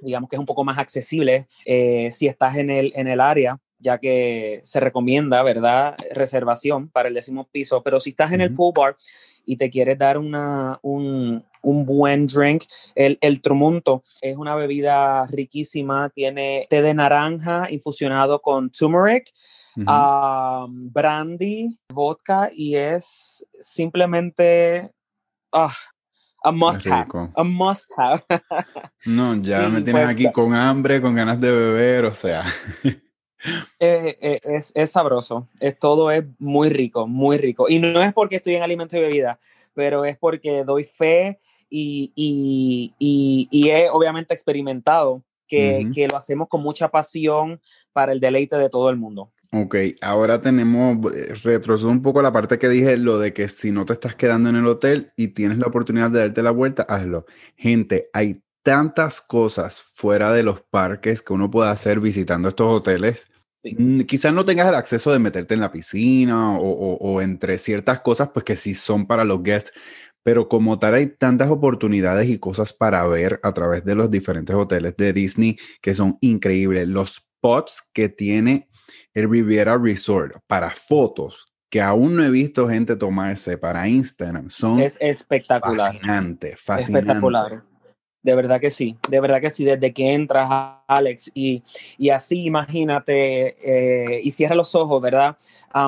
digamos 0.03 0.29
que 0.29 0.37
es 0.37 0.41
un 0.41 0.47
poco 0.47 0.65
más 0.65 0.79
accesible 0.79 1.47
eh, 1.65 2.11
si 2.11 2.27
estás 2.27 2.57
en 2.57 2.69
el, 2.69 2.93
en 2.95 3.07
el 3.07 3.21
área, 3.21 3.59
ya 3.79 3.97
que 3.97 4.61
se 4.65 4.81
recomienda, 4.81 5.43
¿verdad? 5.43 5.97
Reservación 6.12 6.91
para 6.91 7.09
el 7.09 7.15
décimo 7.15 7.49
piso, 7.50 7.83
pero 7.83 8.00
si 8.00 8.11
estás 8.11 8.33
en 8.33 8.43
el 8.43 8.53
pool 8.53 8.75
bar 8.77 8.97
y 9.47 9.57
te 9.57 9.71
quieres 9.71 9.97
dar 9.97 10.19
una, 10.19 10.79
un, 10.83 11.43
un 11.62 11.85
buen 11.85 12.27
drink, 12.27 12.65
el, 12.95 13.19
el 13.21 13.41
trumunto 13.41 14.03
es 14.21 14.37
una 14.37 14.55
bebida 14.55 15.27
riquísima, 15.27 16.11
tiene 16.11 16.67
té 16.71 16.83
de 16.83 16.95
naranja 16.95 17.69
infusionado 17.71 18.41
con 18.41 18.71
turmeric, 18.71 19.33
brandy, 19.77 21.79
vodka 21.93 22.50
y 22.53 22.77
es 22.77 23.45
simplemente... 23.61 24.91
Ah, 25.53 25.75
a 26.45 26.53
must 26.53 26.87
have. 26.87 27.09
A 27.35 27.45
must 27.45 27.91
have. 27.97 28.23
no, 29.07 29.35
ya 29.43 29.69
me 29.69 29.81
tienes 29.81 30.07
aquí 30.07 30.31
con 30.31 30.55
hambre, 30.55 31.00
con 31.00 31.15
ganas 31.15 31.41
de 31.41 31.50
beber, 31.50 32.05
o 32.05 32.15
sea. 32.15 32.45
Eh, 33.79 34.19
eh, 34.21 34.41
es, 34.43 34.73
es, 34.75 34.91
sabroso. 34.91 35.47
Es, 35.61 35.79
todo 35.79 36.11
es 36.11 36.25
muy 36.41 36.71
rico, 36.71 37.07
muy 37.07 37.38
rico. 37.38 37.69
Y 37.69 37.79
no 37.79 38.03
es 38.03 38.12
porque 38.12 38.37
estoy 38.37 38.57
en 38.57 38.65
alimentos 38.65 38.99
y 38.99 39.00
bebida, 39.00 39.38
pero 39.75 40.05
es 40.05 40.19
porque 40.19 40.65
doy 40.65 40.83
fe 40.83 41.38
y, 41.71 42.13
y, 42.15 43.49
y, 43.51 43.69
he 43.69 43.91
obviamente 43.91 44.35
experimentado 44.35 45.23
que, 45.47 45.91
que 45.95 46.09
lo 46.09 46.17
hacemos 46.17 46.49
con 46.49 46.63
mucha 46.63 46.89
pasión 46.89 47.61
para 47.93 48.13
el 48.13 48.21
deleite 48.21 48.57
de 48.57 48.69
todo 48.69 48.91
el 48.91 48.97
mundo. 48.97 49.33
Ok, 49.51 49.77
ahora 50.03 50.43
tenemos, 50.43 51.15
eh, 51.15 51.35
retrocedo 51.43 51.89
un 51.89 52.03
poco 52.03 52.21
la 52.21 52.33
parte 52.33 52.59
que 52.59 52.69
dije, 52.69 52.99
lo 52.99 53.19
de 53.19 53.33
que 53.33 53.49
si 53.49 53.73
no 53.73 53.87
te 53.87 53.95
estás 53.95 54.15
quedando 54.15 54.51
en 54.51 54.57
el 54.57 54.67
hotel 54.67 55.13
y 55.17 55.29
tienes 55.29 55.57
la 55.57 55.69
oportunidad 55.69 56.11
de 56.11 56.19
darte 56.19 56.43
la 56.43 56.51
vuelta, 56.51 56.83
hazlo. 56.83 57.25
Gente, 57.57 58.11
hay 58.13 58.43
tantas 58.63 59.23
cosas 59.23 59.81
fuera 59.81 60.35
de 60.35 60.43
los 60.43 60.61
parques 60.61 61.23
que 61.23 61.33
uno 61.33 61.51
puede 61.51 61.71
hacer 61.71 61.99
visitando 61.99 62.49
estos 62.49 62.71
hoteles. 62.71 63.31
Mm, 63.65 64.03
quizás 64.03 64.35
no 64.35 64.45
tengas 64.45 64.69
el 64.69 64.75
acceso 64.75 65.11
de 65.11 65.19
meterte 65.19 65.55
en 65.55 65.61
la 65.61 65.73
piscina 65.73 66.59
o, 66.59 66.95
o, 66.97 67.23
entre 67.23 67.57
ciertas 67.57 68.01
cosas, 68.01 68.29
pues 68.33 68.45
que 68.45 68.57
sí 68.57 68.75
son 68.75 69.07
para 69.07 69.25
los 69.25 69.43
guests, 69.43 69.73
pero 70.28 70.47
como 70.47 70.78
tal 70.78 70.92
hay 70.92 71.06
tantas 71.06 71.49
oportunidades 71.49 72.28
y 72.28 72.38
cosas 72.38 72.75
para 72.75 73.06
ver 73.06 73.40
a 73.42 73.54
través 73.54 73.82
de 73.87 73.94
los 73.94 74.11
diferentes 74.11 74.54
hoteles 74.54 74.94
de 74.99 75.14
Disney 75.14 75.56
que 75.80 75.94
son 75.94 76.18
increíbles. 76.20 76.87
Los 76.87 77.14
spots 77.14 77.82
que 77.94 78.11
tiene 78.11 78.68
el 79.14 79.30
Riviera 79.30 79.78
Resort 79.78 80.37
para 80.47 80.68
fotos 80.73 81.54
que 81.70 81.80
aún 81.80 82.14
no 82.14 82.23
he 82.23 82.28
visto 82.28 82.68
gente 82.68 82.97
tomarse 82.97 83.56
para 83.56 83.88
Instagram 83.88 84.50
son 84.50 84.80
es 84.80 84.99
espectacular. 85.00 85.94
Fascinante, 85.94 86.56
fascinante. 86.58 87.06
Espectacular. 87.06 87.62
De 88.23 88.35
verdad 88.35 88.61
que 88.61 88.71
sí, 88.71 88.97
de 89.09 89.21
verdad 89.21 89.41
que 89.41 89.51
sí, 89.51 89.65
desde 89.65 89.93
que 89.93 90.13
entras, 90.13 90.49
Alex, 90.89 91.31
y, 91.35 91.63
y 91.97 92.11
así 92.11 92.45
imagínate, 92.45 93.57
eh, 93.63 94.21
y 94.23 94.31
cierra 94.33 94.57
los 94.57 94.75
ojos, 94.75 95.01
¿verdad? 95.01 95.37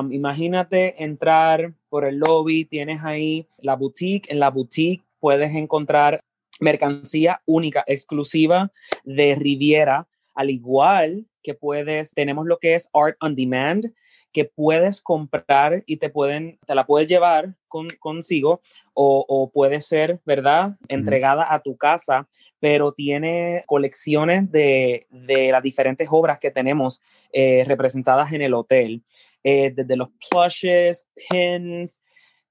imagínate 0.09 1.03
entrar 1.03 1.73
por 1.89 2.05
el 2.05 2.19
lobby, 2.19 2.63
tienes 2.63 3.03
ahí 3.03 3.47
la 3.57 3.75
boutique, 3.75 4.31
en 4.31 4.39
la 4.39 4.49
boutique 4.49 5.03
puedes 5.19 5.53
encontrar 5.53 6.21
mercancía 6.61 7.41
única, 7.45 7.83
exclusiva 7.85 8.71
de 9.03 9.35
Riviera, 9.35 10.07
al 10.33 10.49
igual 10.49 11.25
que 11.43 11.53
puedes, 11.53 12.13
tenemos 12.13 12.45
lo 12.45 12.59
que 12.59 12.75
es 12.75 12.87
Art 12.93 13.17
on 13.19 13.35
Demand, 13.35 13.93
que 14.31 14.45
puedes 14.45 15.01
comprar 15.01 15.83
y 15.85 15.97
te 15.97 16.09
pueden, 16.09 16.59
te 16.65 16.75
la 16.75 16.85
puedes 16.85 17.07
llevar 17.07 17.55
con, 17.67 17.87
consigo 17.99 18.61
o, 18.93 19.25
o, 19.27 19.51
puede 19.51 19.81
ser, 19.81 20.19
¿verdad? 20.25 20.77
Entregada 20.87 21.53
a 21.53 21.61
tu 21.61 21.77
casa, 21.77 22.27
pero 22.59 22.93
tiene 22.93 23.63
colecciones 23.67 24.51
de, 24.51 25.07
de 25.09 25.51
las 25.51 25.63
diferentes 25.63 26.07
obras 26.11 26.39
que 26.39 26.51
tenemos 26.51 27.01
eh, 27.31 27.63
representadas 27.67 28.31
en 28.33 28.41
el 28.41 28.53
hotel, 28.53 29.03
eh, 29.43 29.71
desde 29.75 29.95
los 29.95 30.09
plushes, 30.29 31.07
pins, 31.29 32.01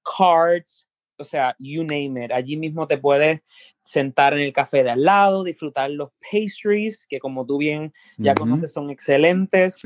cards, 0.03 0.85
o 1.17 1.23
sea, 1.23 1.55
you 1.59 1.83
name 1.83 2.25
it. 2.25 2.31
Allí 2.31 2.57
mismo 2.57 2.87
te 2.87 2.97
puedes 2.97 3.41
sentar 3.83 4.33
en 4.33 4.39
el 4.39 4.53
café 4.53 4.83
de 4.83 4.91
al 4.91 5.03
lado, 5.03 5.43
disfrutar 5.43 5.89
los 5.91 6.11
pastries, 6.19 7.05
que 7.07 7.19
como 7.19 7.45
tú 7.45 7.57
bien 7.57 7.91
ya 8.17 8.35
conoces 8.35 8.71
son 8.71 8.89
excelentes. 8.89 9.77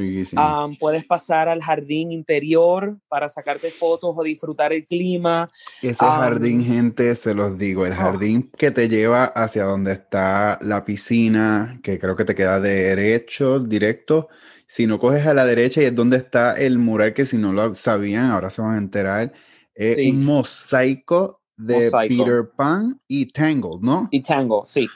puedes 0.79 1.05
pasar 1.05 1.47
al 1.49 1.61
jardín 1.61 2.11
interior 2.11 2.97
para 3.07 3.29
sacarte 3.29 3.71
fotos 3.71 4.13
o 4.15 4.23
disfrutar 4.23 4.73
el 4.73 4.85
clima. 4.85 5.49
Ese 5.81 6.05
jardín, 6.05 6.63
gente, 6.63 7.15
se 7.15 7.33
los 7.33 7.57
digo, 7.57 7.85
el 7.85 7.93
oh. 7.93 7.95
jardín 7.95 8.51
que 8.57 8.71
te 8.71 8.89
lleva 8.89 9.25
hacia 9.25 9.63
donde 9.63 9.93
está 9.93 10.59
la 10.61 10.85
piscina, 10.85 11.79
que 11.81 11.99
creo 11.99 12.15
que 12.15 12.25
te 12.25 12.35
queda 12.35 12.59
derecho, 12.59 13.59
directo. 13.59 14.27
Si 14.67 14.87
no 14.87 14.99
coges 14.99 15.25
a 15.27 15.33
la 15.33 15.45
derecha 15.45 15.81
y 15.81 15.85
es 15.85 15.95
donde 15.95 16.17
está 16.17 16.53
el 16.53 16.79
mural 16.79 17.13
que 17.13 17.25
si 17.25 17.37
no 17.37 17.53
lo 17.53 17.75
sabían, 17.75 18.31
ahora 18.31 18.49
se 18.49 18.61
van 18.61 18.75
a 18.75 18.77
enterar. 18.79 19.31
Es 19.75 19.97
un 19.97 20.23
mosaico 20.23 21.41
de 21.57 21.91
Peter 22.09 22.49
Pan 22.55 22.99
y 23.07 23.25
Tangled, 23.27 23.81
¿no? 23.81 24.07
Y 24.11 24.21
Tangled, 24.21 24.65
sí. 24.65 24.87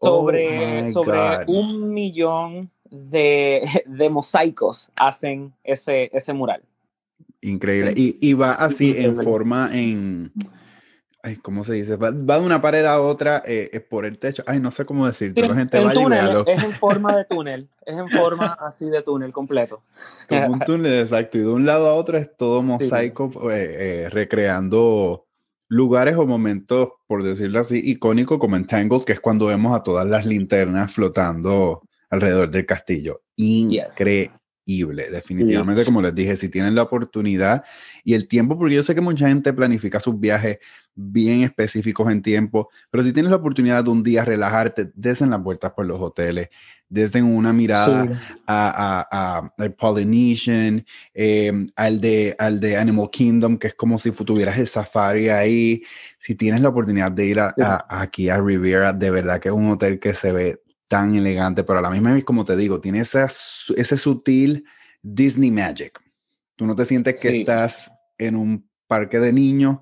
Oh 0.00 0.06
sobre, 0.06 0.92
sobre 0.92 1.44
un 1.48 1.92
millón 1.92 2.70
de, 2.90 3.68
de, 3.86 4.10
mosaicos 4.10 4.90
hacen 4.96 5.52
ese, 5.64 6.10
ese 6.12 6.32
mural. 6.32 6.62
Increíble. 7.40 7.92
Y, 7.96 8.16
y, 8.20 8.34
va 8.34 8.52
así 8.52 8.94
en 8.96 9.16
forma 9.16 9.70
en... 9.72 10.32
Ay, 11.22 11.36
¿Cómo 11.36 11.64
se 11.64 11.74
dice? 11.74 11.96
Va, 11.96 12.12
de 12.12 12.40
una 12.40 12.62
pared 12.62 12.84
a 12.84 13.00
otra 13.00 13.42
eh, 13.44 13.84
por 13.88 14.06
el 14.06 14.18
techo. 14.18 14.44
Ay, 14.46 14.60
no 14.60 14.70
sé 14.70 14.84
cómo 14.84 15.04
decirte. 15.04 15.46
La 15.46 15.54
gente 15.54 15.80
va 15.80 15.92
túnel, 15.92 16.44
Es 16.46 16.62
en 16.62 16.72
forma 16.72 17.16
de 17.16 17.24
túnel. 17.28 17.68
Es 17.84 17.96
en 17.96 18.08
forma 18.08 18.56
así 18.60 18.86
de 18.86 19.02
túnel 19.02 19.32
completo. 19.32 19.82
Como 20.28 20.52
un 20.52 20.60
túnel, 20.60 21.00
exacto. 21.00 21.38
Y 21.38 21.40
de 21.40 21.48
un 21.48 21.66
lado 21.66 21.88
a 21.88 21.94
otro 21.94 22.18
es 22.18 22.36
todo 22.36 22.62
mosaico 22.62 23.30
eh, 23.50 24.04
eh, 24.04 24.08
recreando 24.10 25.27
lugares 25.68 26.16
o 26.16 26.26
momentos, 26.26 26.88
por 27.06 27.22
decirlo 27.22 27.60
así, 27.60 27.80
icónicos 27.84 28.38
como 28.38 28.56
en 28.56 28.66
Tangled, 28.66 29.04
que 29.04 29.12
es 29.12 29.20
cuando 29.20 29.46
vemos 29.46 29.76
a 29.76 29.82
todas 29.82 30.06
las 30.06 30.26
linternas 30.26 30.90
flotando 30.92 31.82
alrededor 32.10 32.50
del 32.50 32.66
castillo. 32.66 33.22
Increíble. 33.36 34.32
Definitivamente, 35.10 35.84
como 35.86 36.02
les 36.02 36.14
dije, 36.14 36.36
si 36.36 36.50
tienen 36.50 36.74
la 36.74 36.82
oportunidad 36.82 37.64
y 38.04 38.12
el 38.12 38.28
tiempo, 38.28 38.58
porque 38.58 38.74
yo 38.74 38.82
sé 38.82 38.94
que 38.94 39.00
mucha 39.00 39.26
gente 39.28 39.54
planifica 39.54 39.98
sus 39.98 40.20
viajes 40.20 40.58
bien 40.94 41.42
específicos 41.42 42.10
en 42.12 42.20
tiempo, 42.20 42.68
pero 42.90 43.02
si 43.02 43.14
tienes 43.14 43.30
la 43.30 43.36
oportunidad 43.36 43.82
de 43.84 43.90
un 43.90 44.02
día 44.02 44.26
relajarte, 44.26 44.90
desen 44.94 45.30
las 45.30 45.42
vueltas 45.42 45.72
por 45.72 45.86
los 45.86 45.98
hoteles, 46.00 46.48
desen 46.88 47.24
una 47.24 47.52
mirada 47.52 48.08
a, 48.46 49.50
a, 49.56 49.70
Polynesian, 49.70 50.84
em, 51.12 51.66
al, 51.76 52.00
de, 52.00 52.34
al 52.38 52.60
de 52.60 52.76
Animal 52.76 53.10
Kingdom, 53.10 53.58
que 53.58 53.68
es 53.68 53.74
como 53.74 53.98
si 53.98 54.10
tuvieras 54.10 54.58
el 54.58 54.66
safari 54.66 55.28
ahí. 55.28 55.82
Si 56.18 56.34
tienes 56.34 56.62
la 56.62 56.70
oportunidad 56.70 57.12
de 57.12 57.26
ir 57.26 57.38
aquí 57.40 58.28
a 58.28 58.38
Riviera, 58.38 58.92
de 58.92 59.10
verdad 59.10 59.40
que 59.40 59.48
es 59.48 59.54
un 59.54 59.70
hotel 59.70 59.98
que 59.98 60.14
se 60.14 60.32
ve 60.32 60.62
tan 60.88 61.14
elegante, 61.14 61.64
pero 61.64 61.78
a 61.78 61.82
la 61.82 61.90
misma 61.90 62.14
vez, 62.14 62.24
como 62.24 62.44
te 62.44 62.56
digo, 62.56 62.80
tiene 62.80 63.00
ese 63.00 63.96
sutil 63.96 64.64
Disney 65.02 65.50
Magic. 65.50 66.00
Tú 66.56 66.66
no 66.66 66.74
te 66.74 66.86
sientes 66.86 67.20
que 67.20 67.40
estás 67.40 67.92
en 68.16 68.34
un 68.34 68.68
parque 68.86 69.20
de 69.20 69.32
niños, 69.32 69.78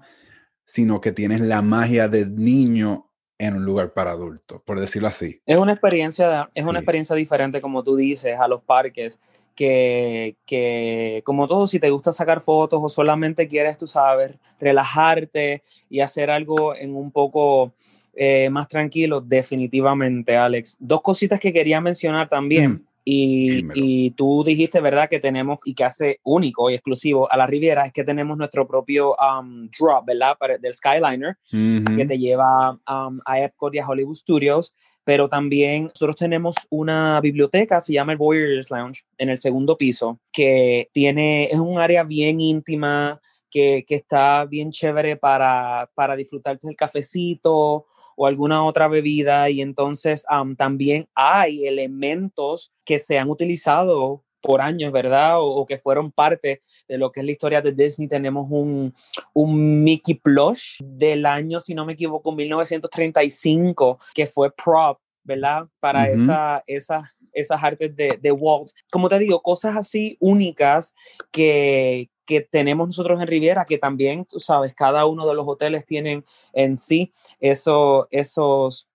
sino 0.65 1.01
que 1.01 1.13
tienes 1.13 1.41
la 1.41 1.63
magia 1.63 2.09
de 2.09 2.27
niño 2.27 3.06
en 3.39 3.57
un 3.57 3.65
lugar 3.65 3.93
para 3.93 4.13
adultos, 4.13 4.61
por 4.65 4.81
decirlo 4.81 5.09
así. 5.09 5.41
Es 5.47 5.57
una 5.57 5.73
experiencia, 5.73 6.49
es 6.55 6.65
una 6.65 6.79
experiencia 6.79 7.15
diferente, 7.15 7.61
como 7.61 7.83
tú 7.83 7.97
dices, 7.97 8.39
a 8.39 8.49
los 8.49 8.63
parques, 8.63 9.21
que, 9.55 10.37
que, 10.45 11.23
como 11.25 11.49
todo, 11.49 11.67
si 11.67 11.81
te 11.81 11.91
gusta 11.91 12.13
sacar 12.13 12.41
fotos 12.41 12.81
o 12.83 12.89
solamente 12.89 13.49
quieres, 13.49 13.79
tú 13.79 13.87
sabes, 13.87 14.35
relajarte 14.61 15.63
y 15.89 16.01
hacer 16.01 16.31
algo 16.31 16.75
en 16.75 16.95
un 16.95 17.11
poco 17.11 17.73
eh, 18.15 18.49
más 18.51 18.69
tranquilo, 18.69 19.21
definitivamente, 19.21 20.37
Alex. 20.37 20.77
Dos 20.81 21.03
cositas 21.03 21.41
que 21.41 21.53
quería 21.53 21.81
mencionar 21.81 22.29
también. 22.29 22.87
Y, 23.09 23.65
y, 23.75 24.11
tú 24.11 24.43
dijiste, 24.45 24.81
¿verdad?, 24.81 25.09
que 25.09 25.21
tenemos 25.21 25.61
y 25.65 25.75
que 25.75 25.85
hace 25.85 26.19
único 26.25 26.69
y 26.69 26.75
exclusivo 26.75 27.31
a 27.31 27.37
la 27.37 27.47
Riviera 27.47 27.87
es 27.87 27.93
que 27.93 28.03
tenemos 28.03 28.37
nuestro 28.37 28.67
propio 28.67 29.15
um, 29.15 29.69
drop, 29.69 30.07
¿verdad?, 30.07 30.37
Para, 30.37 30.59
del 30.59 30.75
Skyliner, 30.75 31.37
que 31.53 32.05
te 32.05 32.19
lleva 32.19 32.73
um, 32.73 33.21
a 33.25 33.41
Epcot 33.41 33.73
y 33.77 33.79
a 33.79 33.87
Hollywood 33.87 34.17
Studios. 34.17 34.75
Pero 35.05 35.29
también 35.29 35.85
nosotros 35.85 36.17
tenemos 36.17 36.57
una 36.69 37.21
biblioteca, 37.21 37.81
se 37.81 37.93
llama 37.93 38.11
el 38.11 38.19
Voyagers 38.19 38.73
Lounge, 38.73 39.05
en 39.19 39.29
el 39.29 39.39
segundo 39.39 39.79
piso, 39.79 40.19
que 40.33 40.89
tiene, 40.93 41.45
es 41.45 41.61
un 41.61 41.79
área 41.79 42.03
bien 42.03 42.41
íntima, 42.41 43.21
que, 43.49 43.85
que 43.87 43.95
está 43.95 44.45
bien 44.47 44.73
chévere 44.73 45.17
para, 45.17 45.89
para 45.95 46.17
disfrutar 46.17 46.59
del 46.59 46.75
cafecito 46.75 47.87
o 48.17 48.27
alguna 48.27 48.65
otra 48.65 48.89
bebida 48.89 49.49
y 49.51 49.61
entonces 49.61 50.25
también 50.57 51.07
hay 51.15 51.67
elementos 51.67 52.73
que 52.85 52.99
se 52.99 53.19
han 53.19 53.31
utilizado 53.31 54.25
por 54.41 54.61
años, 54.61 54.93
¿verdad? 54.93 55.41
O, 55.41 55.67
que 55.67 55.79
fueron 55.79 56.13
parte 56.13 56.63
de 56.89 56.99
lo 56.99 57.11
que 57.11 57.21
es 57.21 57.27
la 57.27 57.33
historia 57.33 57.61
de 57.61 57.73
Disney. 57.73 58.09
Tenemos 58.09 58.47
un, 58.49 58.95
un 59.35 59.83
Mickey 59.83 60.15
Plush 60.15 60.77
del 60.81 61.27
año, 61.27 61.59
si 61.59 61.75
no 61.75 61.85
me 61.85 61.95
equivoco, 61.95 62.31
1935, 62.31 63.99
que 64.15 64.27
fue 64.27 64.53
prop, 64.53 65.01
¿verdad? 65.25 65.67
Para 65.81 66.09
esa, 66.09 66.63
esa, 66.67 67.13
esas 67.33 67.63
artes 67.63 67.95
de, 67.97 68.19
de 68.23 68.33
Walt. 68.33 68.71
Como 68.91 69.09
te 69.09 69.19
digo, 69.19 69.43
cosas 69.43 69.77
así 69.77 70.17
únicas 70.21 70.95
que, 71.33 72.09
que 72.27 72.41
tenemos 72.41 72.89
nosotros 72.89 73.21
en 73.21 73.27
Riviera, 73.27 73.65
que 73.65 73.79
también, 73.79 74.25
tú 74.25 74.41
sabes, 74.41 74.75
cada 74.75 75.07
uno 75.07 75.27
de 75.27 75.35
los 75.35 75.47
hoteles 75.49 75.87
tienen 75.87 76.25
en 76.53 76.77
sí 76.77 77.13
eso, 77.41 78.09
esos 78.11 78.89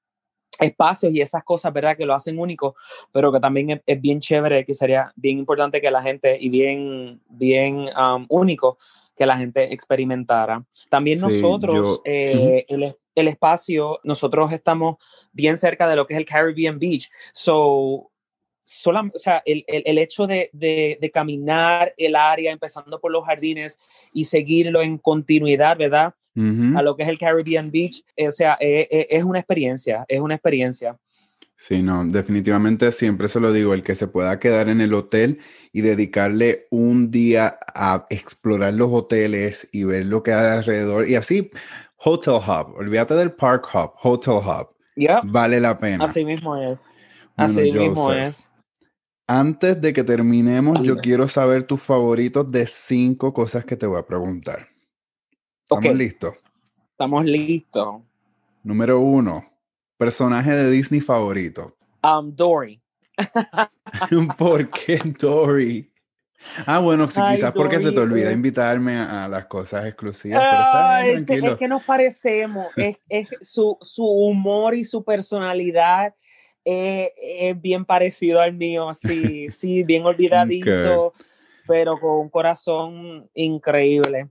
espacios 0.59 1.13
y 1.13 1.21
esas 1.21 1.43
cosas, 1.43 1.73
¿verdad? 1.73 1.97
Que 1.97 2.05
lo 2.05 2.13
hacen 2.13 2.37
único, 2.37 2.75
pero 3.11 3.31
que 3.31 3.39
también 3.39 3.81
es, 3.85 4.01
bien 4.01 4.19
chévere, 4.19 4.65
que 4.65 4.73
sería 4.73 5.11
bien 5.15 5.39
importante 5.39 5.81
que 5.81 5.89
la 5.89 6.03
gente, 6.03 6.37
y 6.39 6.49
bien, 6.49 7.21
bien 7.29 7.89
um, 7.97 8.25
único, 8.29 8.77
que 9.15 9.25
la 9.25 9.37
gente 9.37 9.73
experimentara. 9.73 10.63
También 10.89 11.19
nosotros, 11.19 12.01
eh, 12.05 12.65
el, 12.67 12.95
el, 13.15 13.27
espacio, 13.27 13.99
nosotros 14.03 14.51
estamos 14.51 14.97
bien 15.31 15.57
cerca 15.57 15.87
de 15.87 15.95
lo 15.95 16.05
que 16.05 16.13
es 16.13 16.19
el 16.19 16.25
Caribbean 16.25 16.79
Beach, 16.79 17.09
so 17.33 18.10
o 18.63 19.19
sea, 19.19 19.41
el, 19.45 19.63
el, 19.67 19.83
el 19.85 19.97
hecho 19.97 20.27
de, 20.27 20.49
de, 20.53 20.97
de, 21.01 21.11
caminar 21.11 21.93
el 21.97 22.15
área, 22.15 22.51
empezando 22.51 22.99
por 22.99 23.11
los 23.11 23.25
jardines 23.25 23.79
y 24.13 24.25
seguirlo 24.25 24.81
en 24.81 24.97
continuidad, 24.97 25.77
¿verdad? 25.77 26.13
A 26.33 26.81
lo 26.81 26.95
que 26.95 27.03
es 27.03 27.09
el 27.09 27.17
Caribbean 27.17 27.71
Beach, 27.71 28.05
eh, 28.15 28.29
o 28.29 28.31
sea, 28.31 28.57
eh, 28.61 28.87
eh, 28.89 29.07
es 29.09 29.23
una 29.23 29.39
experiencia, 29.39 30.05
es 30.07 30.21
una 30.21 30.35
experiencia. 30.35 30.97
Sí, 31.57 31.81
no, 31.81 32.05
definitivamente 32.05 32.91
siempre 32.93 33.27
se 33.27 33.41
lo 33.41 33.51
digo, 33.51 33.73
el 33.73 33.83
que 33.83 33.95
se 33.95 34.07
pueda 34.07 34.39
quedar 34.39 34.69
en 34.69 34.79
el 34.79 34.93
hotel 34.93 35.39
y 35.73 35.81
dedicarle 35.81 36.67
un 36.71 37.11
día 37.11 37.59
a 37.75 38.05
explorar 38.09 38.73
los 38.73 38.89
hoteles 38.91 39.67
y 39.73 39.83
ver 39.83 40.05
lo 40.05 40.23
que 40.23 40.31
hay 40.31 40.57
alrededor 40.57 41.07
y 41.07 41.15
así, 41.15 41.51
Hotel 41.97 42.35
Hub, 42.35 42.75
olvídate 42.77 43.13
del 43.13 43.33
Park 43.33 43.67
Hub, 43.73 43.91
Hotel 44.01 44.35
Hub, 44.35 44.69
vale 45.25 45.59
la 45.59 45.77
pena. 45.77 46.05
Así 46.05 46.23
mismo 46.23 46.55
es. 46.55 46.89
Así 47.35 47.71
mismo 47.71 48.11
es. 48.13 48.50
Antes 49.33 49.79
de 49.79 49.93
que 49.93 50.03
terminemos, 50.03 50.81
yo 50.81 50.97
quiero 50.97 51.25
saber 51.29 51.63
tus 51.63 51.81
favoritos 51.81 52.51
de 52.51 52.67
cinco 52.67 53.33
cosas 53.33 53.63
que 53.63 53.77
te 53.77 53.85
voy 53.85 53.97
a 53.97 54.05
preguntar. 54.05 54.67
¿Estamos 55.63 55.97
listos? 55.97 56.33
Estamos 56.91 57.23
listos. 57.23 58.01
Número 58.61 58.99
uno, 58.99 59.45
personaje 59.95 60.51
de 60.51 60.69
Disney 60.69 60.99
favorito. 60.99 61.77
Um, 62.03 62.35
Dory. 62.35 62.81
¿Por 64.37 64.69
qué 64.69 64.99
Dory? 65.17 65.89
Ah, 66.65 66.79
bueno, 66.79 67.07
quizás 67.07 67.53
porque 67.53 67.79
se 67.79 67.93
te 67.93 68.01
olvida 68.01 68.33
invitarme 68.33 68.97
a, 68.97 69.29
las 69.29 69.45
cosas 69.45 69.85
exclusivas. 69.85 70.41
pero 70.41 71.19
es, 71.19 71.25
que, 71.25 71.47
es, 71.47 71.57
que, 71.57 71.67
nos 71.69 71.83
parecemos. 71.83 72.67
es, 72.75 72.97
es 73.07 73.29
su, 73.39 73.77
su, 73.79 74.03
humor 74.03 74.75
y 74.75 74.83
su 74.83 75.05
personalidad 75.05 76.15
es, 76.65 77.61
bien 77.61 77.85
parecido 77.85 78.39
al 78.39 78.53
mío, 78.53 78.89
así, 78.89 79.47
sí, 79.49 79.83
bien 79.83 80.05
olvidadizo, 80.05 81.13
pero 81.67 81.99
con 81.99 82.19
un 82.19 82.29
corazón 82.29 83.29
increíble. 83.33 84.29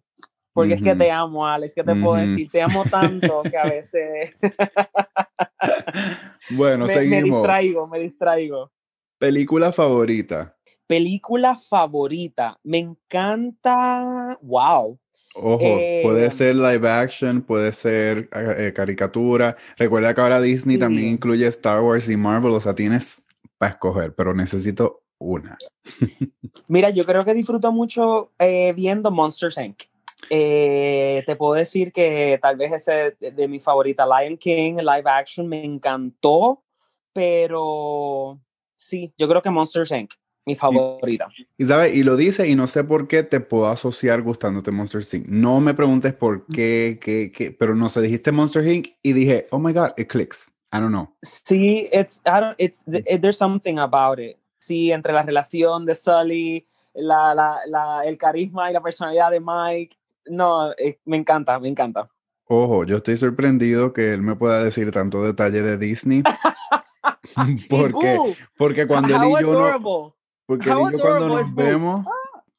Porque 0.53 0.75
es 0.75 0.83
que 0.83 0.97
te 0.97 1.11
amo, 1.11 1.47
Alex, 1.47 1.75
¿qué 1.75 1.85
te 1.85 1.95
puedo 1.95 2.17
decir? 2.17 2.51
Te 2.51 2.61
amo 2.61 2.85
tanto 2.85 3.43
que 3.43 3.57
a 3.57 3.65
veces... 3.65 4.35
bueno, 6.51 6.87
me, 6.87 6.93
seguimos. 6.93 7.23
Me 7.23 7.37
distraigo, 7.37 7.87
me 7.87 7.99
distraigo. 8.01 8.73
Película 9.17 9.73
favorita. 9.73 10.57
Película 10.89 11.55
favorita. 11.55 12.59
Me 12.65 12.79
encanta... 12.79 14.39
¡Wow! 14.43 14.99
Ojo, 15.35 15.79
puede 16.03 16.27
eh, 16.27 16.31
ser 16.31 16.57
live 16.57 16.89
action, 16.89 17.43
puede 17.43 17.71
ser 17.73 18.29
eh, 18.33 18.73
caricatura. 18.75 19.57
Recuerda 19.77 20.13
que 20.15 20.21
ahora 20.21 20.41
Disney 20.41 20.77
también 20.77 21.13
incluye 21.13 21.47
Star 21.47 21.81
Wars 21.81 22.09
y 22.09 22.17
Marvel, 22.17 22.53
o 22.53 22.61
sea, 22.61 22.75
tienes 22.75 23.23
para 23.57 23.73
escoger, 23.73 24.15
pero 24.15 24.35
necesito 24.35 25.03
una. 25.19 25.57
Mira, 26.69 26.91
yo 26.91 27.07
creo 27.07 27.25
que 27.25 27.35
disfruto 27.35 27.71
mucho 27.71 28.33
eh, 28.39 28.73
viendo 28.75 29.11
Monsters 29.11 29.59
Inc. 29.59 29.83
te 30.29 31.37
puedo 31.39 31.55
decir 31.55 31.93
que 31.93 32.39
tal 32.43 32.57
vez 32.57 32.73
ese 32.73 33.17
de 33.21 33.49
mi 33.49 33.61
favorita, 33.61 34.05
Lion 34.07 34.37
King, 34.37 34.79
live 34.79 35.09
action, 35.09 35.47
me 35.47 35.65
encantó, 35.65 36.65
pero 37.13 38.41
sí, 38.77 39.13
yo 39.17 39.29
creo 39.29 39.43
que 39.43 39.51
Monsters 39.51 39.93
Inc 39.93 40.11
mi 40.47 40.55
favorita. 40.57 41.29
Y, 41.59 41.67
sabes, 41.67 41.95
y 41.95 42.03
lo 42.03 42.17
dice 42.17 42.49
y 42.49 42.55
no 42.55 42.67
sé 42.67 42.85
por 42.85 43.09
qué 43.09 43.23
te 43.23 43.41
puedo 43.41 43.69
asociar 43.69 44.23
gustándote 44.23 44.71
Monster 44.71 45.03
Inc. 45.13 45.27
No 45.27 45.61
me 45.61 45.75
preguntes 45.75 46.15
por 46.15 46.47
qué, 46.47 46.99
qué, 47.01 47.33
qué, 47.33 47.51
pero 47.51 47.75
no 47.75 47.89
sé, 47.89 48.01
dijiste 48.01 48.33
Monster 48.33 48.67
Inc. 48.67 48.89
y 49.03 49.13
dije, 49.13 49.47
oh 49.51 49.59
my 49.59 49.73
god, 49.73 49.91
it 49.97 50.09
clicks. 50.09 50.51
I 50.73 50.79
don't 50.79 50.91
know. 50.91 51.09
Sí, 51.23 51.89
it's, 51.93 52.21
I 52.25 52.41
don't, 52.41 52.55
it's, 52.59 52.85
there's 52.87 53.37
something 53.37 53.79
about 53.79 54.21
it. 54.21 54.37
Sí, 54.59 54.93
entre 54.93 55.13
la 55.13 55.23
relación 55.23 55.85
de 55.85 55.95
Sully, 55.95 56.67
la, 56.95 57.35
la, 57.35 57.59
la, 57.67 58.03
el 58.05 58.17
carisma 58.17 58.71
y 58.71 58.75
la 58.75 58.81
personalidad 58.81 59.31
de 59.31 59.41
Mike. 59.41 59.97
No, 60.27 60.73
eh, 60.73 60.99
me 61.07 61.17
encanta, 61.17 61.59
me 61.59 61.69
encanta. 61.69 62.09
Ojo, 62.45 62.85
yo 62.85 62.99
estoy 62.99 63.17
sorprendido 63.17 63.93
que 63.93 64.13
él 64.13 64.23
me 64.23 64.37
pueda 64.37 64.63
decir 64.63 64.91
tanto 64.91 65.25
detalle 65.25 65.63
de 65.63 65.77
Disney. 65.77 66.23
porque, 67.69 68.19
porque 68.57 68.87
cuando 68.87 69.15
él 69.15 69.23
y 69.25 69.43
yo 69.43 69.79
no, 69.79 70.15
porque 70.51 70.69
él 70.69 70.79
y 70.81 70.99
yo 70.99 70.99
cuando 70.99 71.29
nos 71.29 71.55
vemos, 71.55 72.07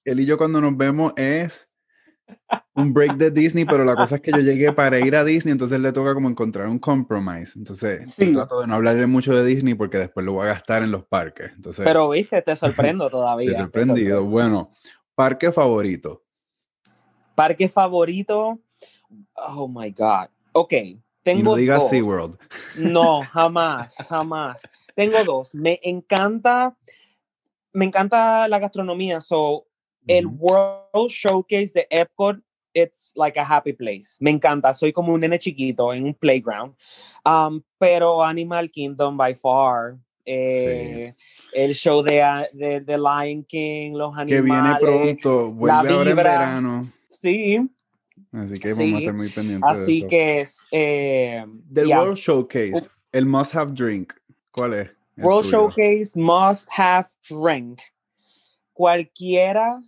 él 0.05 0.19
y 0.21 0.25
yo 0.25 0.37
cuando 0.37 0.61
nos 0.61 0.77
vemos 0.77 1.11
es 1.17 1.69
un 2.73 2.93
break 2.93 3.17
de 3.17 3.31
Disney, 3.31 3.65
pero 3.65 3.83
la 3.83 3.97
cosa 3.97 4.15
es 4.15 4.21
que 4.21 4.31
yo 4.31 4.37
llegué 4.37 4.71
para 4.71 4.97
ir 5.01 5.13
a 5.13 5.25
Disney, 5.25 5.51
entonces 5.51 5.77
le 5.77 5.91
toca 5.91 6.13
como 6.13 6.29
encontrar 6.29 6.69
un 6.69 6.79
compromise. 6.79 7.59
Entonces, 7.59 8.15
trato 8.15 8.61
de 8.61 8.67
no 8.67 8.75
hablarle 8.75 9.07
mucho 9.07 9.35
de 9.35 9.43
Disney 9.43 9.73
porque 9.73 9.97
después 9.97 10.25
lo 10.25 10.31
voy 10.31 10.45
a 10.45 10.53
gastar 10.53 10.83
en 10.83 10.91
los 10.91 11.03
parques. 11.03 11.51
Entonces, 11.53 11.83
pero 11.83 12.09
viste, 12.09 12.41
te 12.41 12.55
sorprendo 12.55 13.09
todavía. 13.11 13.51
Te 13.51 13.57
sorprendido. 13.57 14.23
Bueno, 14.23 14.71
parque 15.13 15.51
favorito. 15.51 16.23
Parque 17.35 17.67
favorito. 17.67 18.57
Oh 19.35 19.67
my 19.67 19.91
God. 19.91 20.29
Ok. 20.53 20.73
Tengo 21.23 21.39
y 21.41 21.43
no 21.43 21.55
digas 21.55 21.89
SeaWorld. 21.89 22.37
No, 22.77 23.19
jamás, 23.33 23.97
jamás. 24.07 24.61
Tengo 24.95 25.21
dos. 25.25 25.53
Me 25.53 25.77
encanta 25.83 26.77
me 27.73 27.85
encanta 27.85 28.47
la 28.47 28.59
gastronomía, 28.59 29.21
so 29.21 29.65
el 30.07 30.27
World 30.27 31.09
Showcase 31.09 31.73
de 31.73 31.87
Epcot, 31.89 32.37
it's 32.73 33.11
like 33.15 33.37
a 33.37 33.43
happy 33.43 33.73
place. 33.73 34.17
Me 34.19 34.31
encanta, 34.31 34.73
soy 34.73 34.91
como 34.91 35.13
un 35.13 35.21
nene 35.21 35.37
chiquito 35.37 35.93
en 35.93 36.05
un 36.05 36.13
playground. 36.13 36.75
Um, 37.25 37.61
pero 37.79 38.23
Animal 38.23 38.69
Kingdom 38.69 39.17
by 39.17 39.35
far. 39.35 39.97
Eh, 40.25 41.13
el 41.53 41.73
show 41.73 42.03
de, 42.03 42.21
de, 42.53 42.97
Lion 42.97 43.43
King, 43.43 43.93
los 43.93 44.15
animales. 44.15 44.29
Que 44.29 44.41
viene 44.41 44.75
pronto, 44.79 45.51
vuelve 45.51 45.89
ahora 45.89 46.09
en 46.09 46.15
verano. 46.15 46.87
Sí. 47.09 47.69
Así 48.31 48.59
que 48.59 48.73
vamos 48.73 48.95
a 48.95 48.99
estar 48.99 49.13
muy 49.13 49.29
pendientes 49.29 49.69
Así 49.69 49.85
de 49.85 49.97
eso. 49.97 50.07
que 50.07 50.41
es. 50.41 50.59
Eh, 50.71 51.45
Del 51.47 51.87
World 51.87 52.17
Showcase, 52.17 52.89
el 53.11 53.25
must 53.25 53.55
have 53.55 53.73
drink, 53.73 54.13
¿cuál 54.51 54.73
es? 54.75 54.89
World 55.17 55.49
Showcase 55.49 56.15
Must 56.15 56.67
Have 56.75 57.07
Drink. 57.29 57.81
Cualquiera, 58.73 59.81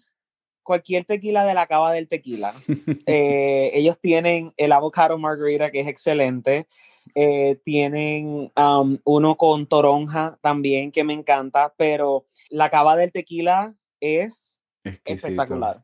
cualquier 0.62 1.06
tequila 1.06 1.46
de 1.46 1.54
la 1.54 1.68
cava 1.68 1.92
del 1.94 2.08
tequila. 2.08 2.54
Eh, 3.06 3.72
ellos 3.74 3.98
tienen 4.00 4.54
el 4.58 4.72
avocado 4.72 5.18
margarita, 5.18 5.72
que 5.72 5.82
es 5.82 5.88
excelente. 5.88 6.68
Eh, 7.16 7.60
tienen 7.64 8.52
um, 8.56 8.98
uno 9.04 9.36
con 9.36 9.68
toronja 9.68 10.38
también, 10.42 10.92
que 10.92 11.04
me 11.04 11.14
encanta, 11.14 11.74
pero 11.78 12.26
la 12.50 12.70
cava 12.70 12.96
del 12.96 13.12
tequila 13.12 13.76
es 14.00 14.58
espectacular. 15.06 15.84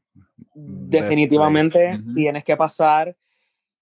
Definitivamente 0.54 1.99
tienes 2.15 2.43
que 2.43 2.58
pasar 2.58 3.15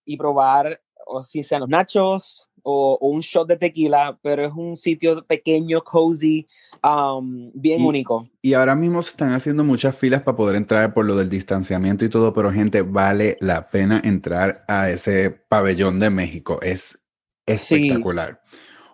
y 0.05 0.17
probar, 0.17 0.81
o 1.05 1.21
si 1.21 1.43
sean 1.43 1.61
los 1.61 1.69
nachos, 1.69 2.46
o, 2.69 2.97
un 2.99 3.21
shot 3.21 3.47
de 3.47 3.55
tequila, 3.55 4.19
pero 4.21 4.45
es 4.45 4.51
un 4.53 4.75
sitio 4.75 5.25
pequeño, 5.25 5.81
cozy, 5.81 6.45
um, 6.83 7.49
bien 7.53 7.81
único. 7.81 8.27
Y 8.41 8.55
ahora 8.55 8.75
mismo 8.75 9.01
se 9.01 9.11
están 9.11 9.31
haciendo 9.31 9.63
muchas 9.63 9.95
filas 9.95 10.21
para 10.21 10.35
poder 10.35 10.57
entrar 10.57 10.93
por 10.93 11.05
lo 11.05 11.15
del 11.15 11.29
distanciamiento 11.29 12.03
y 12.03 12.09
todo, 12.09 12.33
pero 12.33 12.51
gente, 12.51 12.81
vale 12.81 13.37
la 13.39 13.69
pena 13.69 14.01
entrar 14.03 14.65
a 14.67 14.89
ese 14.89 15.31
pabellón 15.31 15.99
de 15.99 16.09
México. 16.09 16.59
Es 16.61 16.99
espectacular. 17.45 18.41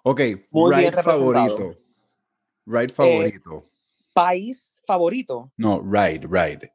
Ok, 0.04 0.20
ride 0.20 0.92
favorito. 0.92 1.76
Ride 2.68 2.84
eh, 2.84 2.90
favorito. 2.90 3.66
país 4.14 4.78
favorito. 4.86 5.52
No, 5.58 5.82
ride, 5.82 6.28
ride. 6.30 6.72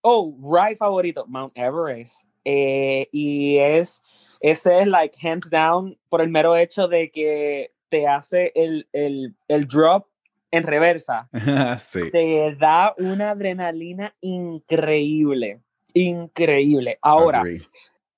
Oh, 0.00 0.34
ride 0.40 0.76
favorito, 0.76 1.26
Mount 1.28 1.52
Everest. 1.54 2.14
Eh, 2.42 3.06
y 3.12 3.58
es 3.58 4.00
ese 4.40 4.80
es 4.80 4.86
like 4.88 5.16
hands 5.26 5.48
down 5.50 5.98
por 6.08 6.20
el 6.20 6.28
mero 6.28 6.56
hecho 6.56 6.88
de 6.88 7.10
que 7.10 7.72
te 7.88 8.06
hace 8.06 8.52
el, 8.54 8.88
el, 8.92 9.34
el 9.48 9.66
drop 9.66 10.06
en 10.50 10.62
reversa. 10.62 11.28
sí. 11.80 12.10
Te 12.10 12.54
da 12.58 12.94
una 12.98 13.30
adrenalina 13.30 14.14
increíble, 14.20 15.60
increíble. 15.94 16.98
Ahora, 17.02 17.40
Agree. 17.40 17.66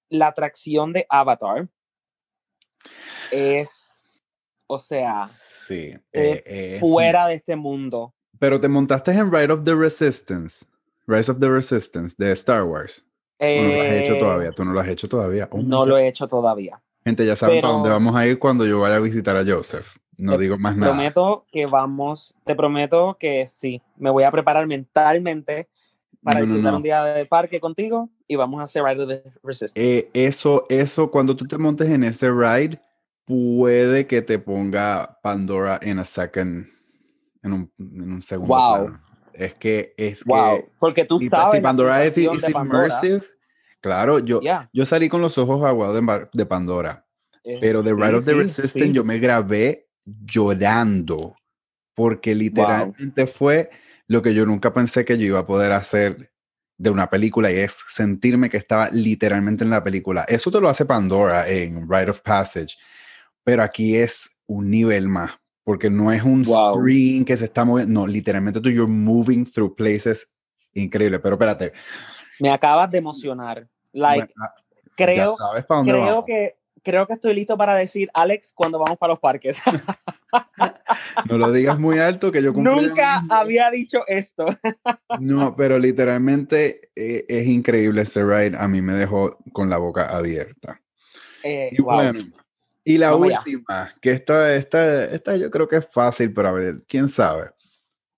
la 0.08 0.28
atracción 0.28 0.92
de 0.92 1.06
Avatar 1.08 1.68
es, 3.30 4.00
o 4.66 4.78
sea, 4.78 5.28
Sí. 5.28 5.92
es 6.12 6.36
eh, 6.36 6.42
eh, 6.46 6.76
fuera 6.80 7.26
de 7.28 7.34
este 7.34 7.56
mundo. 7.56 8.14
Pero 8.38 8.60
te 8.60 8.68
montaste 8.68 9.12
en 9.12 9.30
Ride 9.32 9.52
of 9.52 9.64
the 9.64 9.74
Resistance. 9.74 10.64
Rise 11.06 11.30
of 11.30 11.40
the 11.40 11.48
Resistance 11.48 12.14
de 12.18 12.32
Star 12.32 12.64
Wars. 12.64 13.06
¿O 13.40 13.62
no 13.62 13.68
lo 13.74 13.80
has 13.82 13.92
hecho 13.92 14.12
Eh, 14.14 14.18
todavía? 14.18 14.52
Tú 14.52 14.64
no 14.64 14.72
lo 14.72 14.80
has 14.80 14.88
hecho 14.88 15.08
todavía. 15.08 15.48
Oh 15.50 15.58
no 15.62 15.78
God. 15.80 15.88
lo 15.88 15.98
he 15.98 16.08
hecho 16.08 16.28
todavía. 16.28 16.80
Gente, 17.04 17.24
ya 17.24 17.34
saben 17.34 17.60
para 17.62 17.72
dónde 17.72 17.86
pero- 17.88 17.94
vamos 17.96 18.14
a 18.16 18.26
ir 18.26 18.38
cuando 18.38 18.66
yo 18.66 18.80
vaya 18.80 18.96
a 18.96 19.00
visitar 19.00 19.36
a 19.36 19.44
Joseph. 19.44 19.96
No 20.18 20.32
Te 20.36 20.42
digo 20.42 20.58
más 20.58 20.76
nada. 20.76 20.92
Prometo 20.92 21.46
que 21.50 21.64
vamos, 21.64 22.34
te 22.44 22.54
prometo 22.54 23.16
que 23.18 23.46
sí, 23.46 23.80
me 23.96 24.10
voy 24.10 24.24
a 24.24 24.30
preparar 24.30 24.66
mentalmente 24.66 25.68
para 26.22 26.40
No, 26.40 26.46
no, 26.46 26.52
disfrutar 26.52 26.72
no. 26.72 26.76
un 26.76 26.82
día 26.82 27.02
de 27.04 27.24
parque 27.24 27.58
contigo 27.58 28.10
y 28.28 28.36
vamos 28.36 28.60
a 28.60 28.64
hacer 28.64 28.82
Ride 28.84 29.02
of 29.02 29.08
the 29.08 29.22
Resistance. 29.42 29.72
Eh, 29.82 30.10
eso, 30.12 30.66
eso, 30.68 31.10
cuando 31.10 31.34
tú 31.34 31.46
te 31.46 31.56
montes 31.56 31.88
en 31.88 32.04
ese 32.04 32.30
ride, 32.30 32.78
puede 33.24 34.06
que 34.06 34.20
te 34.20 34.38
ponga 34.38 35.18
Pandora 35.22 35.78
en 35.82 35.98
a 36.00 36.04
second, 36.04 36.66
en 37.42 37.52
un, 37.54 37.72
en 37.78 38.12
un 38.12 38.20
segundo 38.22 38.54
Wow. 38.54 38.72
plano. 38.84 39.00
Es 39.40 39.54
que, 39.54 39.94
es 39.96 40.22
wow, 40.24 40.58
que, 40.58 40.70
porque 40.78 41.04
tú 41.06 41.18
y 41.18 41.28
sabes 41.30 41.52
si 41.52 41.60
Pandora 41.60 42.04
es, 42.04 42.14
immersive, 42.18 43.22
claro, 43.80 44.18
yo, 44.18 44.42
Yeah, 44.42 44.68
yo 44.70 44.84
salí 44.84 45.08
con 45.08 45.22
los 45.22 45.38
ojos 45.38 45.64
aguados 45.64 45.98
de, 45.98 46.28
de 46.34 46.44
Pandora, 46.44 47.06
eh, 47.42 47.56
pero 47.58 47.82
de 47.82 47.90
sí, 47.90 47.96
Ride 47.96 48.14
of 48.16 48.24
the 48.26 48.32
sí, 48.32 48.36
Resistance 48.36 48.84
sí. 48.84 48.92
yo 48.92 49.02
me 49.02 49.18
grabé 49.18 49.88
llorando, 50.04 51.36
porque 51.94 52.34
literalmente 52.34 53.26
fue 53.26 53.70
lo 54.06 54.20
que 54.20 54.34
yo 54.34 54.44
nunca 54.44 54.74
pensé 54.74 55.06
que 55.06 55.16
yo 55.16 55.24
iba 55.24 55.38
a 55.38 55.46
poder 55.46 55.72
hacer 55.72 56.30
de 56.76 56.90
una 56.90 57.08
película 57.08 57.50
y 57.50 57.56
es 57.56 57.78
sentirme 57.88 58.50
que 58.50 58.58
estaba 58.58 58.90
literalmente 58.90 59.64
en 59.64 59.70
la 59.70 59.82
película. 59.82 60.24
Eso 60.28 60.50
te 60.50 60.60
lo 60.60 60.68
hace 60.68 60.84
Pandora 60.84 61.48
en 61.48 61.88
Rite 61.88 62.10
of 62.10 62.20
Passage, 62.20 62.76
pero 63.42 63.62
aquí 63.62 63.96
es 63.96 64.28
un 64.46 64.68
nivel 64.68 65.08
más, 65.08 65.39
porque 65.64 65.90
no 65.90 66.10
es 66.12 66.22
un 66.22 66.42
Wow. 66.44 66.78
screen 66.80 67.24
que 67.24 67.36
se 67.36 67.44
está 67.46 67.64
moviendo, 67.64 68.00
no, 68.00 68.06
literalmente 68.06 68.60
tú 68.60 68.70
you're 68.70 68.90
moving 68.90 69.44
through 69.44 69.74
places 69.76 70.34
increíble, 70.74 71.18
pero 71.18 71.34
espérate, 71.36 71.72
Me 72.38 72.50
acabas 72.50 72.90
de 72.90 72.98
emocionar. 72.98 73.68
Like, 73.92 74.32
bueno, 74.32 74.32
ah, 74.42 74.54
creo, 74.96 75.36
sabes 75.36 75.64
para 75.64 75.78
dónde 75.78 75.92
creo 75.92 76.04
vamos. 76.06 76.24
que 76.26 76.56
creo 76.82 77.06
que 77.06 77.12
estoy 77.14 77.34
listo 77.34 77.58
para 77.58 77.74
decir 77.74 78.08
Alex 78.14 78.52
cuando 78.54 78.78
vamos 78.78 78.96
para 78.98 79.12
los 79.12 79.20
parques. 79.20 79.58
No 81.28 81.38
lo 81.38 81.52
digas 81.52 81.78
muy 81.78 81.98
alto 81.98 82.30
que 82.32 82.42
yo 82.42 82.52
Nunca 82.52 83.22
había 83.30 83.70
dicho 83.70 84.00
esto. 84.06 84.46
No, 85.20 85.54
pero 85.56 85.78
literalmente 85.78 86.90
eh, 86.94 87.24
es 87.28 87.46
increíble 87.46 88.02
ese 88.02 88.24
ride. 88.24 88.56
A 88.58 88.68
mí 88.68 88.80
me 88.82 88.92
dejó 88.94 89.38
con 89.52 89.68
la 89.70 89.78
boca 89.78 90.06
abierta. 90.06 90.80
Eh, 91.42 91.70
Y 91.72 91.82
wow. 91.82 91.94
bueno, 91.94 92.24
y 92.84 92.98
la 92.98 93.10
Vamos 93.10 93.28
allá. 93.28 93.38
última, 93.38 93.92
que 94.00 94.12
esta, 94.12 94.54
esta, 94.54 95.04
esta 95.04 95.36
yo 95.36 95.50
creo 95.50 95.68
que 95.68 95.76
es 95.76 95.86
fácil, 95.86 96.32
pero 96.32 96.48
a 96.48 96.52
ver, 96.52 96.82
quién 96.88 97.08
sabe. 97.08 97.50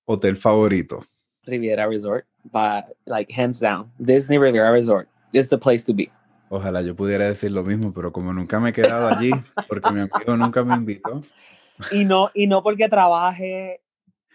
Hotel 0.04 0.36
favorito. 0.36 1.04
Riviera 1.44 1.88
Resort, 1.88 2.24
but 2.44 2.84
like 3.06 3.32
hands 3.32 3.60
down, 3.60 3.90
Disney 3.98 4.38
Riviera 4.38 4.70
Resort 4.70 5.08
is 5.32 5.48
the 5.48 5.58
place 5.58 5.84
to 5.84 5.94
be. 5.94 6.10
Ojalá 6.48 6.82
yo 6.82 6.94
pudiera 6.94 7.26
decir 7.26 7.50
lo 7.50 7.64
mismo, 7.64 7.92
pero 7.94 8.12
como 8.12 8.32
nunca 8.32 8.60
me 8.60 8.70
he 8.70 8.72
quedado 8.72 9.08
allí, 9.08 9.30
porque 9.68 9.90
mi 9.90 10.00
amigo 10.00 10.36
nunca 10.36 10.62
me 10.62 10.74
invitó. 10.74 11.22
Y 11.90 12.04
no, 12.04 12.30
y 12.34 12.46
no 12.46 12.62
porque 12.62 12.88
trabaje, 12.88 13.80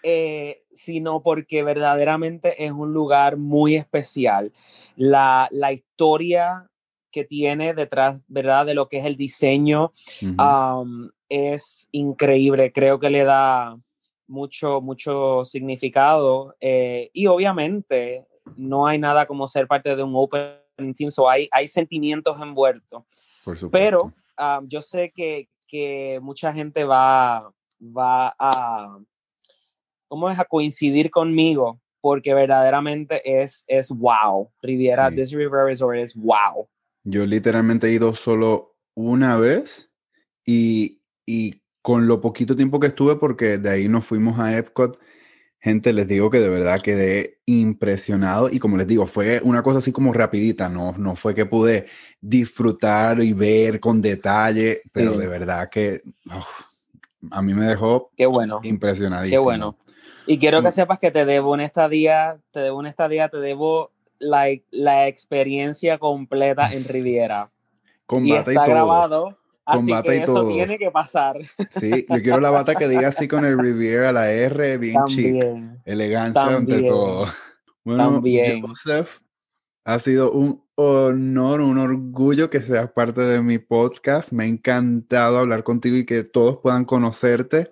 eh, 0.03 0.63
sino 0.73 1.21
porque 1.21 1.63
verdaderamente 1.63 2.65
es 2.65 2.71
un 2.71 2.91
lugar 2.91 3.37
muy 3.37 3.75
especial. 3.75 4.51
La, 4.95 5.47
la 5.51 5.71
historia 5.71 6.69
que 7.17 7.25
tiene 7.25 7.73
detrás, 7.73 8.23
¿verdad? 8.27 8.65
De 8.67 8.75
lo 8.75 8.87
que 8.87 8.99
es 8.99 9.05
el 9.05 9.17
diseño 9.17 9.91
Ujú. 10.21 10.35
um, 10.41 11.09
es 11.29 11.87
increíble. 11.91 12.71
Creo 12.71 12.99
que 12.99 13.09
le 13.09 13.23
da 13.23 13.75
mucho, 14.27 14.81
mucho 14.81 15.43
significado. 15.45 16.55
eh, 16.61 17.09
y 17.13 17.25
obviamente 17.27 18.25
no 18.55 18.85
hay 18.85 18.99
nada 18.99 19.25
como 19.25 19.47
ser 19.47 19.65
parte 19.67 19.95
de 19.95 20.03
un 20.03 20.13
Open 20.15 20.93
Team, 20.95 21.09
so 21.09 21.27
hay, 21.27 21.49
hay 21.51 21.67
sentimientos 21.67 22.39
envueltos. 22.39 23.03
Por. 23.43 23.71
Pero 23.71 24.13
ah, 24.37 24.61
yo 24.67 24.81
sé 24.81 25.11
que, 25.15 25.47
que 25.67 26.19
mucha 26.21 26.53
gente 26.53 26.83
va, 26.83 27.51
va 27.81 28.35
a, 28.37 28.99
¿cómo 30.07 30.29
es? 30.29 30.37
a 30.37 30.45
coincidir 30.45 31.09
conmigo 31.09 31.79
porque 31.99 32.33
verdaderamente 32.33 33.19
es, 33.41 33.63
es 33.67 33.89
wow. 33.89 34.49
Riviera, 34.61 35.09
Sí. 35.09 35.15
this 35.15 35.31
Riviera 35.31 35.65
Resort 35.65 35.97
es 35.97 36.13
wow. 36.15 36.67
Yo 37.09 37.25
literalmente 37.25 37.87
he 37.87 37.93
ido 37.93 38.15
solo 38.15 38.75
una 38.93 39.37
vez 39.37 39.89
y, 40.45 40.99
y 41.25 41.61
con 41.81 42.05
lo 42.05 42.19
poquito 42.19 42.53
tiempo 42.57 42.81
que 42.81 42.87
estuve, 42.87 43.15
porque 43.15 43.57
de 43.57 43.69
ahí 43.69 43.87
nos 43.87 44.03
fuimos 44.05 44.39
a 44.39 44.57
Epcot, 44.57 44.99
gente, 45.61 45.93
les 45.93 46.05
digo 46.05 46.29
que 46.29 46.41
de 46.41 46.49
verdad 46.49 46.81
quedé 46.81 47.39
impresionado 47.45 48.49
y 48.51 48.59
como 48.59 48.75
les 48.75 48.87
digo, 48.87 49.07
fue 49.07 49.39
una 49.41 49.63
cosa 49.63 49.77
así 49.77 49.93
como 49.93 50.11
rapidita, 50.11 50.67
no, 50.67 50.95
no 50.97 51.15
fue 51.15 51.33
que 51.33 51.45
pude 51.45 51.85
disfrutar 52.19 53.21
y 53.21 53.31
ver 53.31 53.79
con 53.79 54.01
detalle, 54.01 54.81
pero 54.91 55.13
Sí. 55.13 55.19
de 55.19 55.27
verdad 55.29 55.69
que 55.69 56.01
uf, 56.25 56.65
a 57.31 57.41
mí 57.41 57.53
me 57.53 57.67
dejó 57.67 58.11
Qué 58.17 58.25
bueno. 58.25 58.59
impresionadísimo. 58.63 59.39
Qué 59.39 59.45
bueno. 59.45 59.77
Y 60.25 60.39
quiero 60.39 60.61
que 60.61 60.67
Mm. 60.67 60.71
sepas 60.73 60.99
que 60.99 61.11
te 61.11 61.23
debo 61.23 61.53
una 61.53 61.63
estadía, 61.63 62.37
te 62.51 62.59
debo 62.59 62.79
una 62.79 62.89
estadía, 62.89 63.29
te 63.29 63.37
debo 63.37 63.91
like, 64.19 64.65
la 64.71 65.07
experiencia 65.07 65.97
completa 65.97 66.71
en 66.73 66.85
Riviera. 66.85 67.51
y 67.51 68.05
Combate 68.05 68.51
y, 68.51 68.55
está 68.55 68.65
todo. 68.65 68.73
grabado, 68.73 69.37
así 69.65 69.91
que 70.03 70.15
y 70.15 70.17
eso 70.19 70.33
todo. 70.33 70.47
tiene 70.49 70.77
que 70.77 70.91
pasar. 70.91 71.37
Sí, 71.69 72.05
yo 72.09 72.21
quiero 72.21 72.39
la 72.39 72.49
bata 72.49 72.75
que 72.75 72.87
diga 72.87 73.09
así 73.09 73.27
con 73.27 73.45
el 73.45 73.59
Riviera, 73.59 74.11
la 74.11 74.31
R, 74.31 74.77
bien 74.77 74.97
chic. 75.07 75.39
También. 75.39 75.81
Elegancia 75.85 76.43
ante 76.43 76.81
todo. 76.83 77.27
Bueno, 77.83 78.13
También. 78.15 78.61
Joseph, 78.61 79.19
ha 79.85 79.99
sido 79.99 80.31
un 80.31 80.61
honor, 80.75 81.61
un 81.61 81.77
orgullo 81.77 82.49
que 82.49 82.61
seas 82.61 82.91
parte 82.91 83.21
de 83.21 83.41
mi 83.41 83.57
podcast. 83.57 84.33
Me 84.33 84.43
ha 84.43 84.47
encantado 84.47 85.39
hablar 85.39 85.63
contigo 85.63 85.95
y 85.95 86.05
que 86.05 86.23
todos 86.23 86.57
puedan 86.57 86.83
conocerte. 86.83 87.71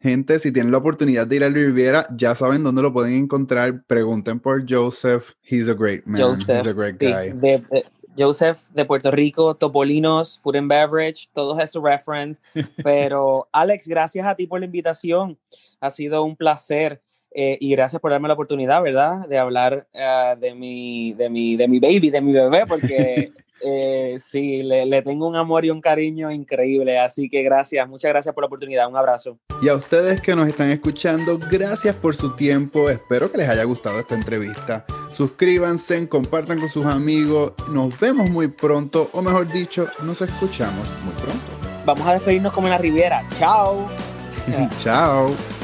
Gente, 0.00 0.38
si 0.38 0.52
tienen 0.52 0.70
la 0.70 0.78
oportunidad 0.78 1.26
de 1.26 1.36
ir 1.36 1.44
al 1.44 1.54
Riviera, 1.54 2.06
ya 2.16 2.34
saben 2.36 2.62
dónde 2.62 2.82
lo 2.82 2.92
pueden 2.92 3.14
encontrar. 3.14 3.82
Pregunten 3.86 4.38
por 4.38 4.64
Joseph. 4.68 5.32
He's 5.42 5.68
a 5.68 5.74
great 5.74 6.04
man. 6.06 6.20
Joseph, 6.20 6.60
He's 6.60 6.66
a 6.68 6.72
great 6.72 6.96
guy. 7.00 7.30
de- 7.32 7.64
de- 7.70 7.84
Joseph 8.16 8.58
de 8.74 8.84
Puerto 8.84 9.10
Rico, 9.12 9.54
Topolinos, 9.54 10.40
Food 10.42 10.56
and 10.56 10.68
Beverage, 10.68 11.28
todos 11.32 11.58
esos 11.60 11.82
reference. 11.82 12.40
Pero 12.84 13.48
Alex, 13.52 13.86
gracias 13.86 14.26
a 14.26 14.34
ti 14.34 14.46
por 14.46 14.58
la 14.60 14.66
invitación. 14.66 15.38
Ha 15.80 15.90
sido 15.90 16.24
un 16.24 16.34
placer 16.36 17.00
eh, 17.30 17.58
y 17.60 17.70
gracias 17.70 18.00
por 18.00 18.10
darme 18.10 18.28
la 18.28 18.34
oportunidad, 18.34 18.82
¿verdad? 18.82 19.28
De 19.28 19.38
hablar 19.38 19.86
eh, 19.92 20.34
de, 20.38 20.54
mi, 20.54 21.12
de, 21.12 21.28
mi, 21.28 21.56
de 21.56 21.68
mi 21.68 21.78
baby, 21.78 22.10
de 22.10 22.20
mi 22.20 22.32
bebé, 22.32 22.64
porque 22.66 23.32
eh, 23.64 24.16
sí, 24.18 24.62
le, 24.62 24.86
le 24.86 25.02
tengo 25.02 25.28
un 25.28 25.36
amor 25.36 25.64
y 25.64 25.70
un 25.70 25.80
cariño 25.80 26.30
increíble. 26.30 26.98
Así 26.98 27.28
que 27.28 27.42
gracias, 27.42 27.88
muchas 27.88 28.10
gracias 28.10 28.34
por 28.34 28.42
la 28.42 28.46
oportunidad. 28.46 28.88
Un 28.88 28.96
abrazo. 28.96 29.38
Y 29.62 29.68
a 29.68 29.74
ustedes 29.74 30.20
que 30.20 30.34
nos 30.34 30.48
están 30.48 30.70
escuchando, 30.70 31.38
gracias 31.50 31.94
por 31.96 32.14
su 32.14 32.34
tiempo. 32.34 32.88
Espero 32.88 33.30
que 33.30 33.38
les 33.38 33.48
haya 33.48 33.64
gustado 33.64 33.98
esta 33.98 34.14
entrevista. 34.14 34.86
Suscríbanse, 35.12 36.08
compartan 36.08 36.60
con 36.60 36.68
sus 36.68 36.86
amigos. 36.86 37.52
Nos 37.70 37.98
vemos 37.98 38.30
muy 38.30 38.48
pronto, 38.48 39.10
o 39.12 39.20
mejor 39.20 39.50
dicho, 39.52 39.88
nos 40.02 40.22
escuchamos 40.22 40.86
muy 41.04 41.14
pronto. 41.14 41.58
Vamos 41.84 42.06
a 42.06 42.12
despedirnos 42.14 42.52
como 42.52 42.66
en 42.66 42.72
la 42.72 42.78
Riviera. 42.78 43.22
Chao. 43.38 43.88
Chao. 44.80 45.57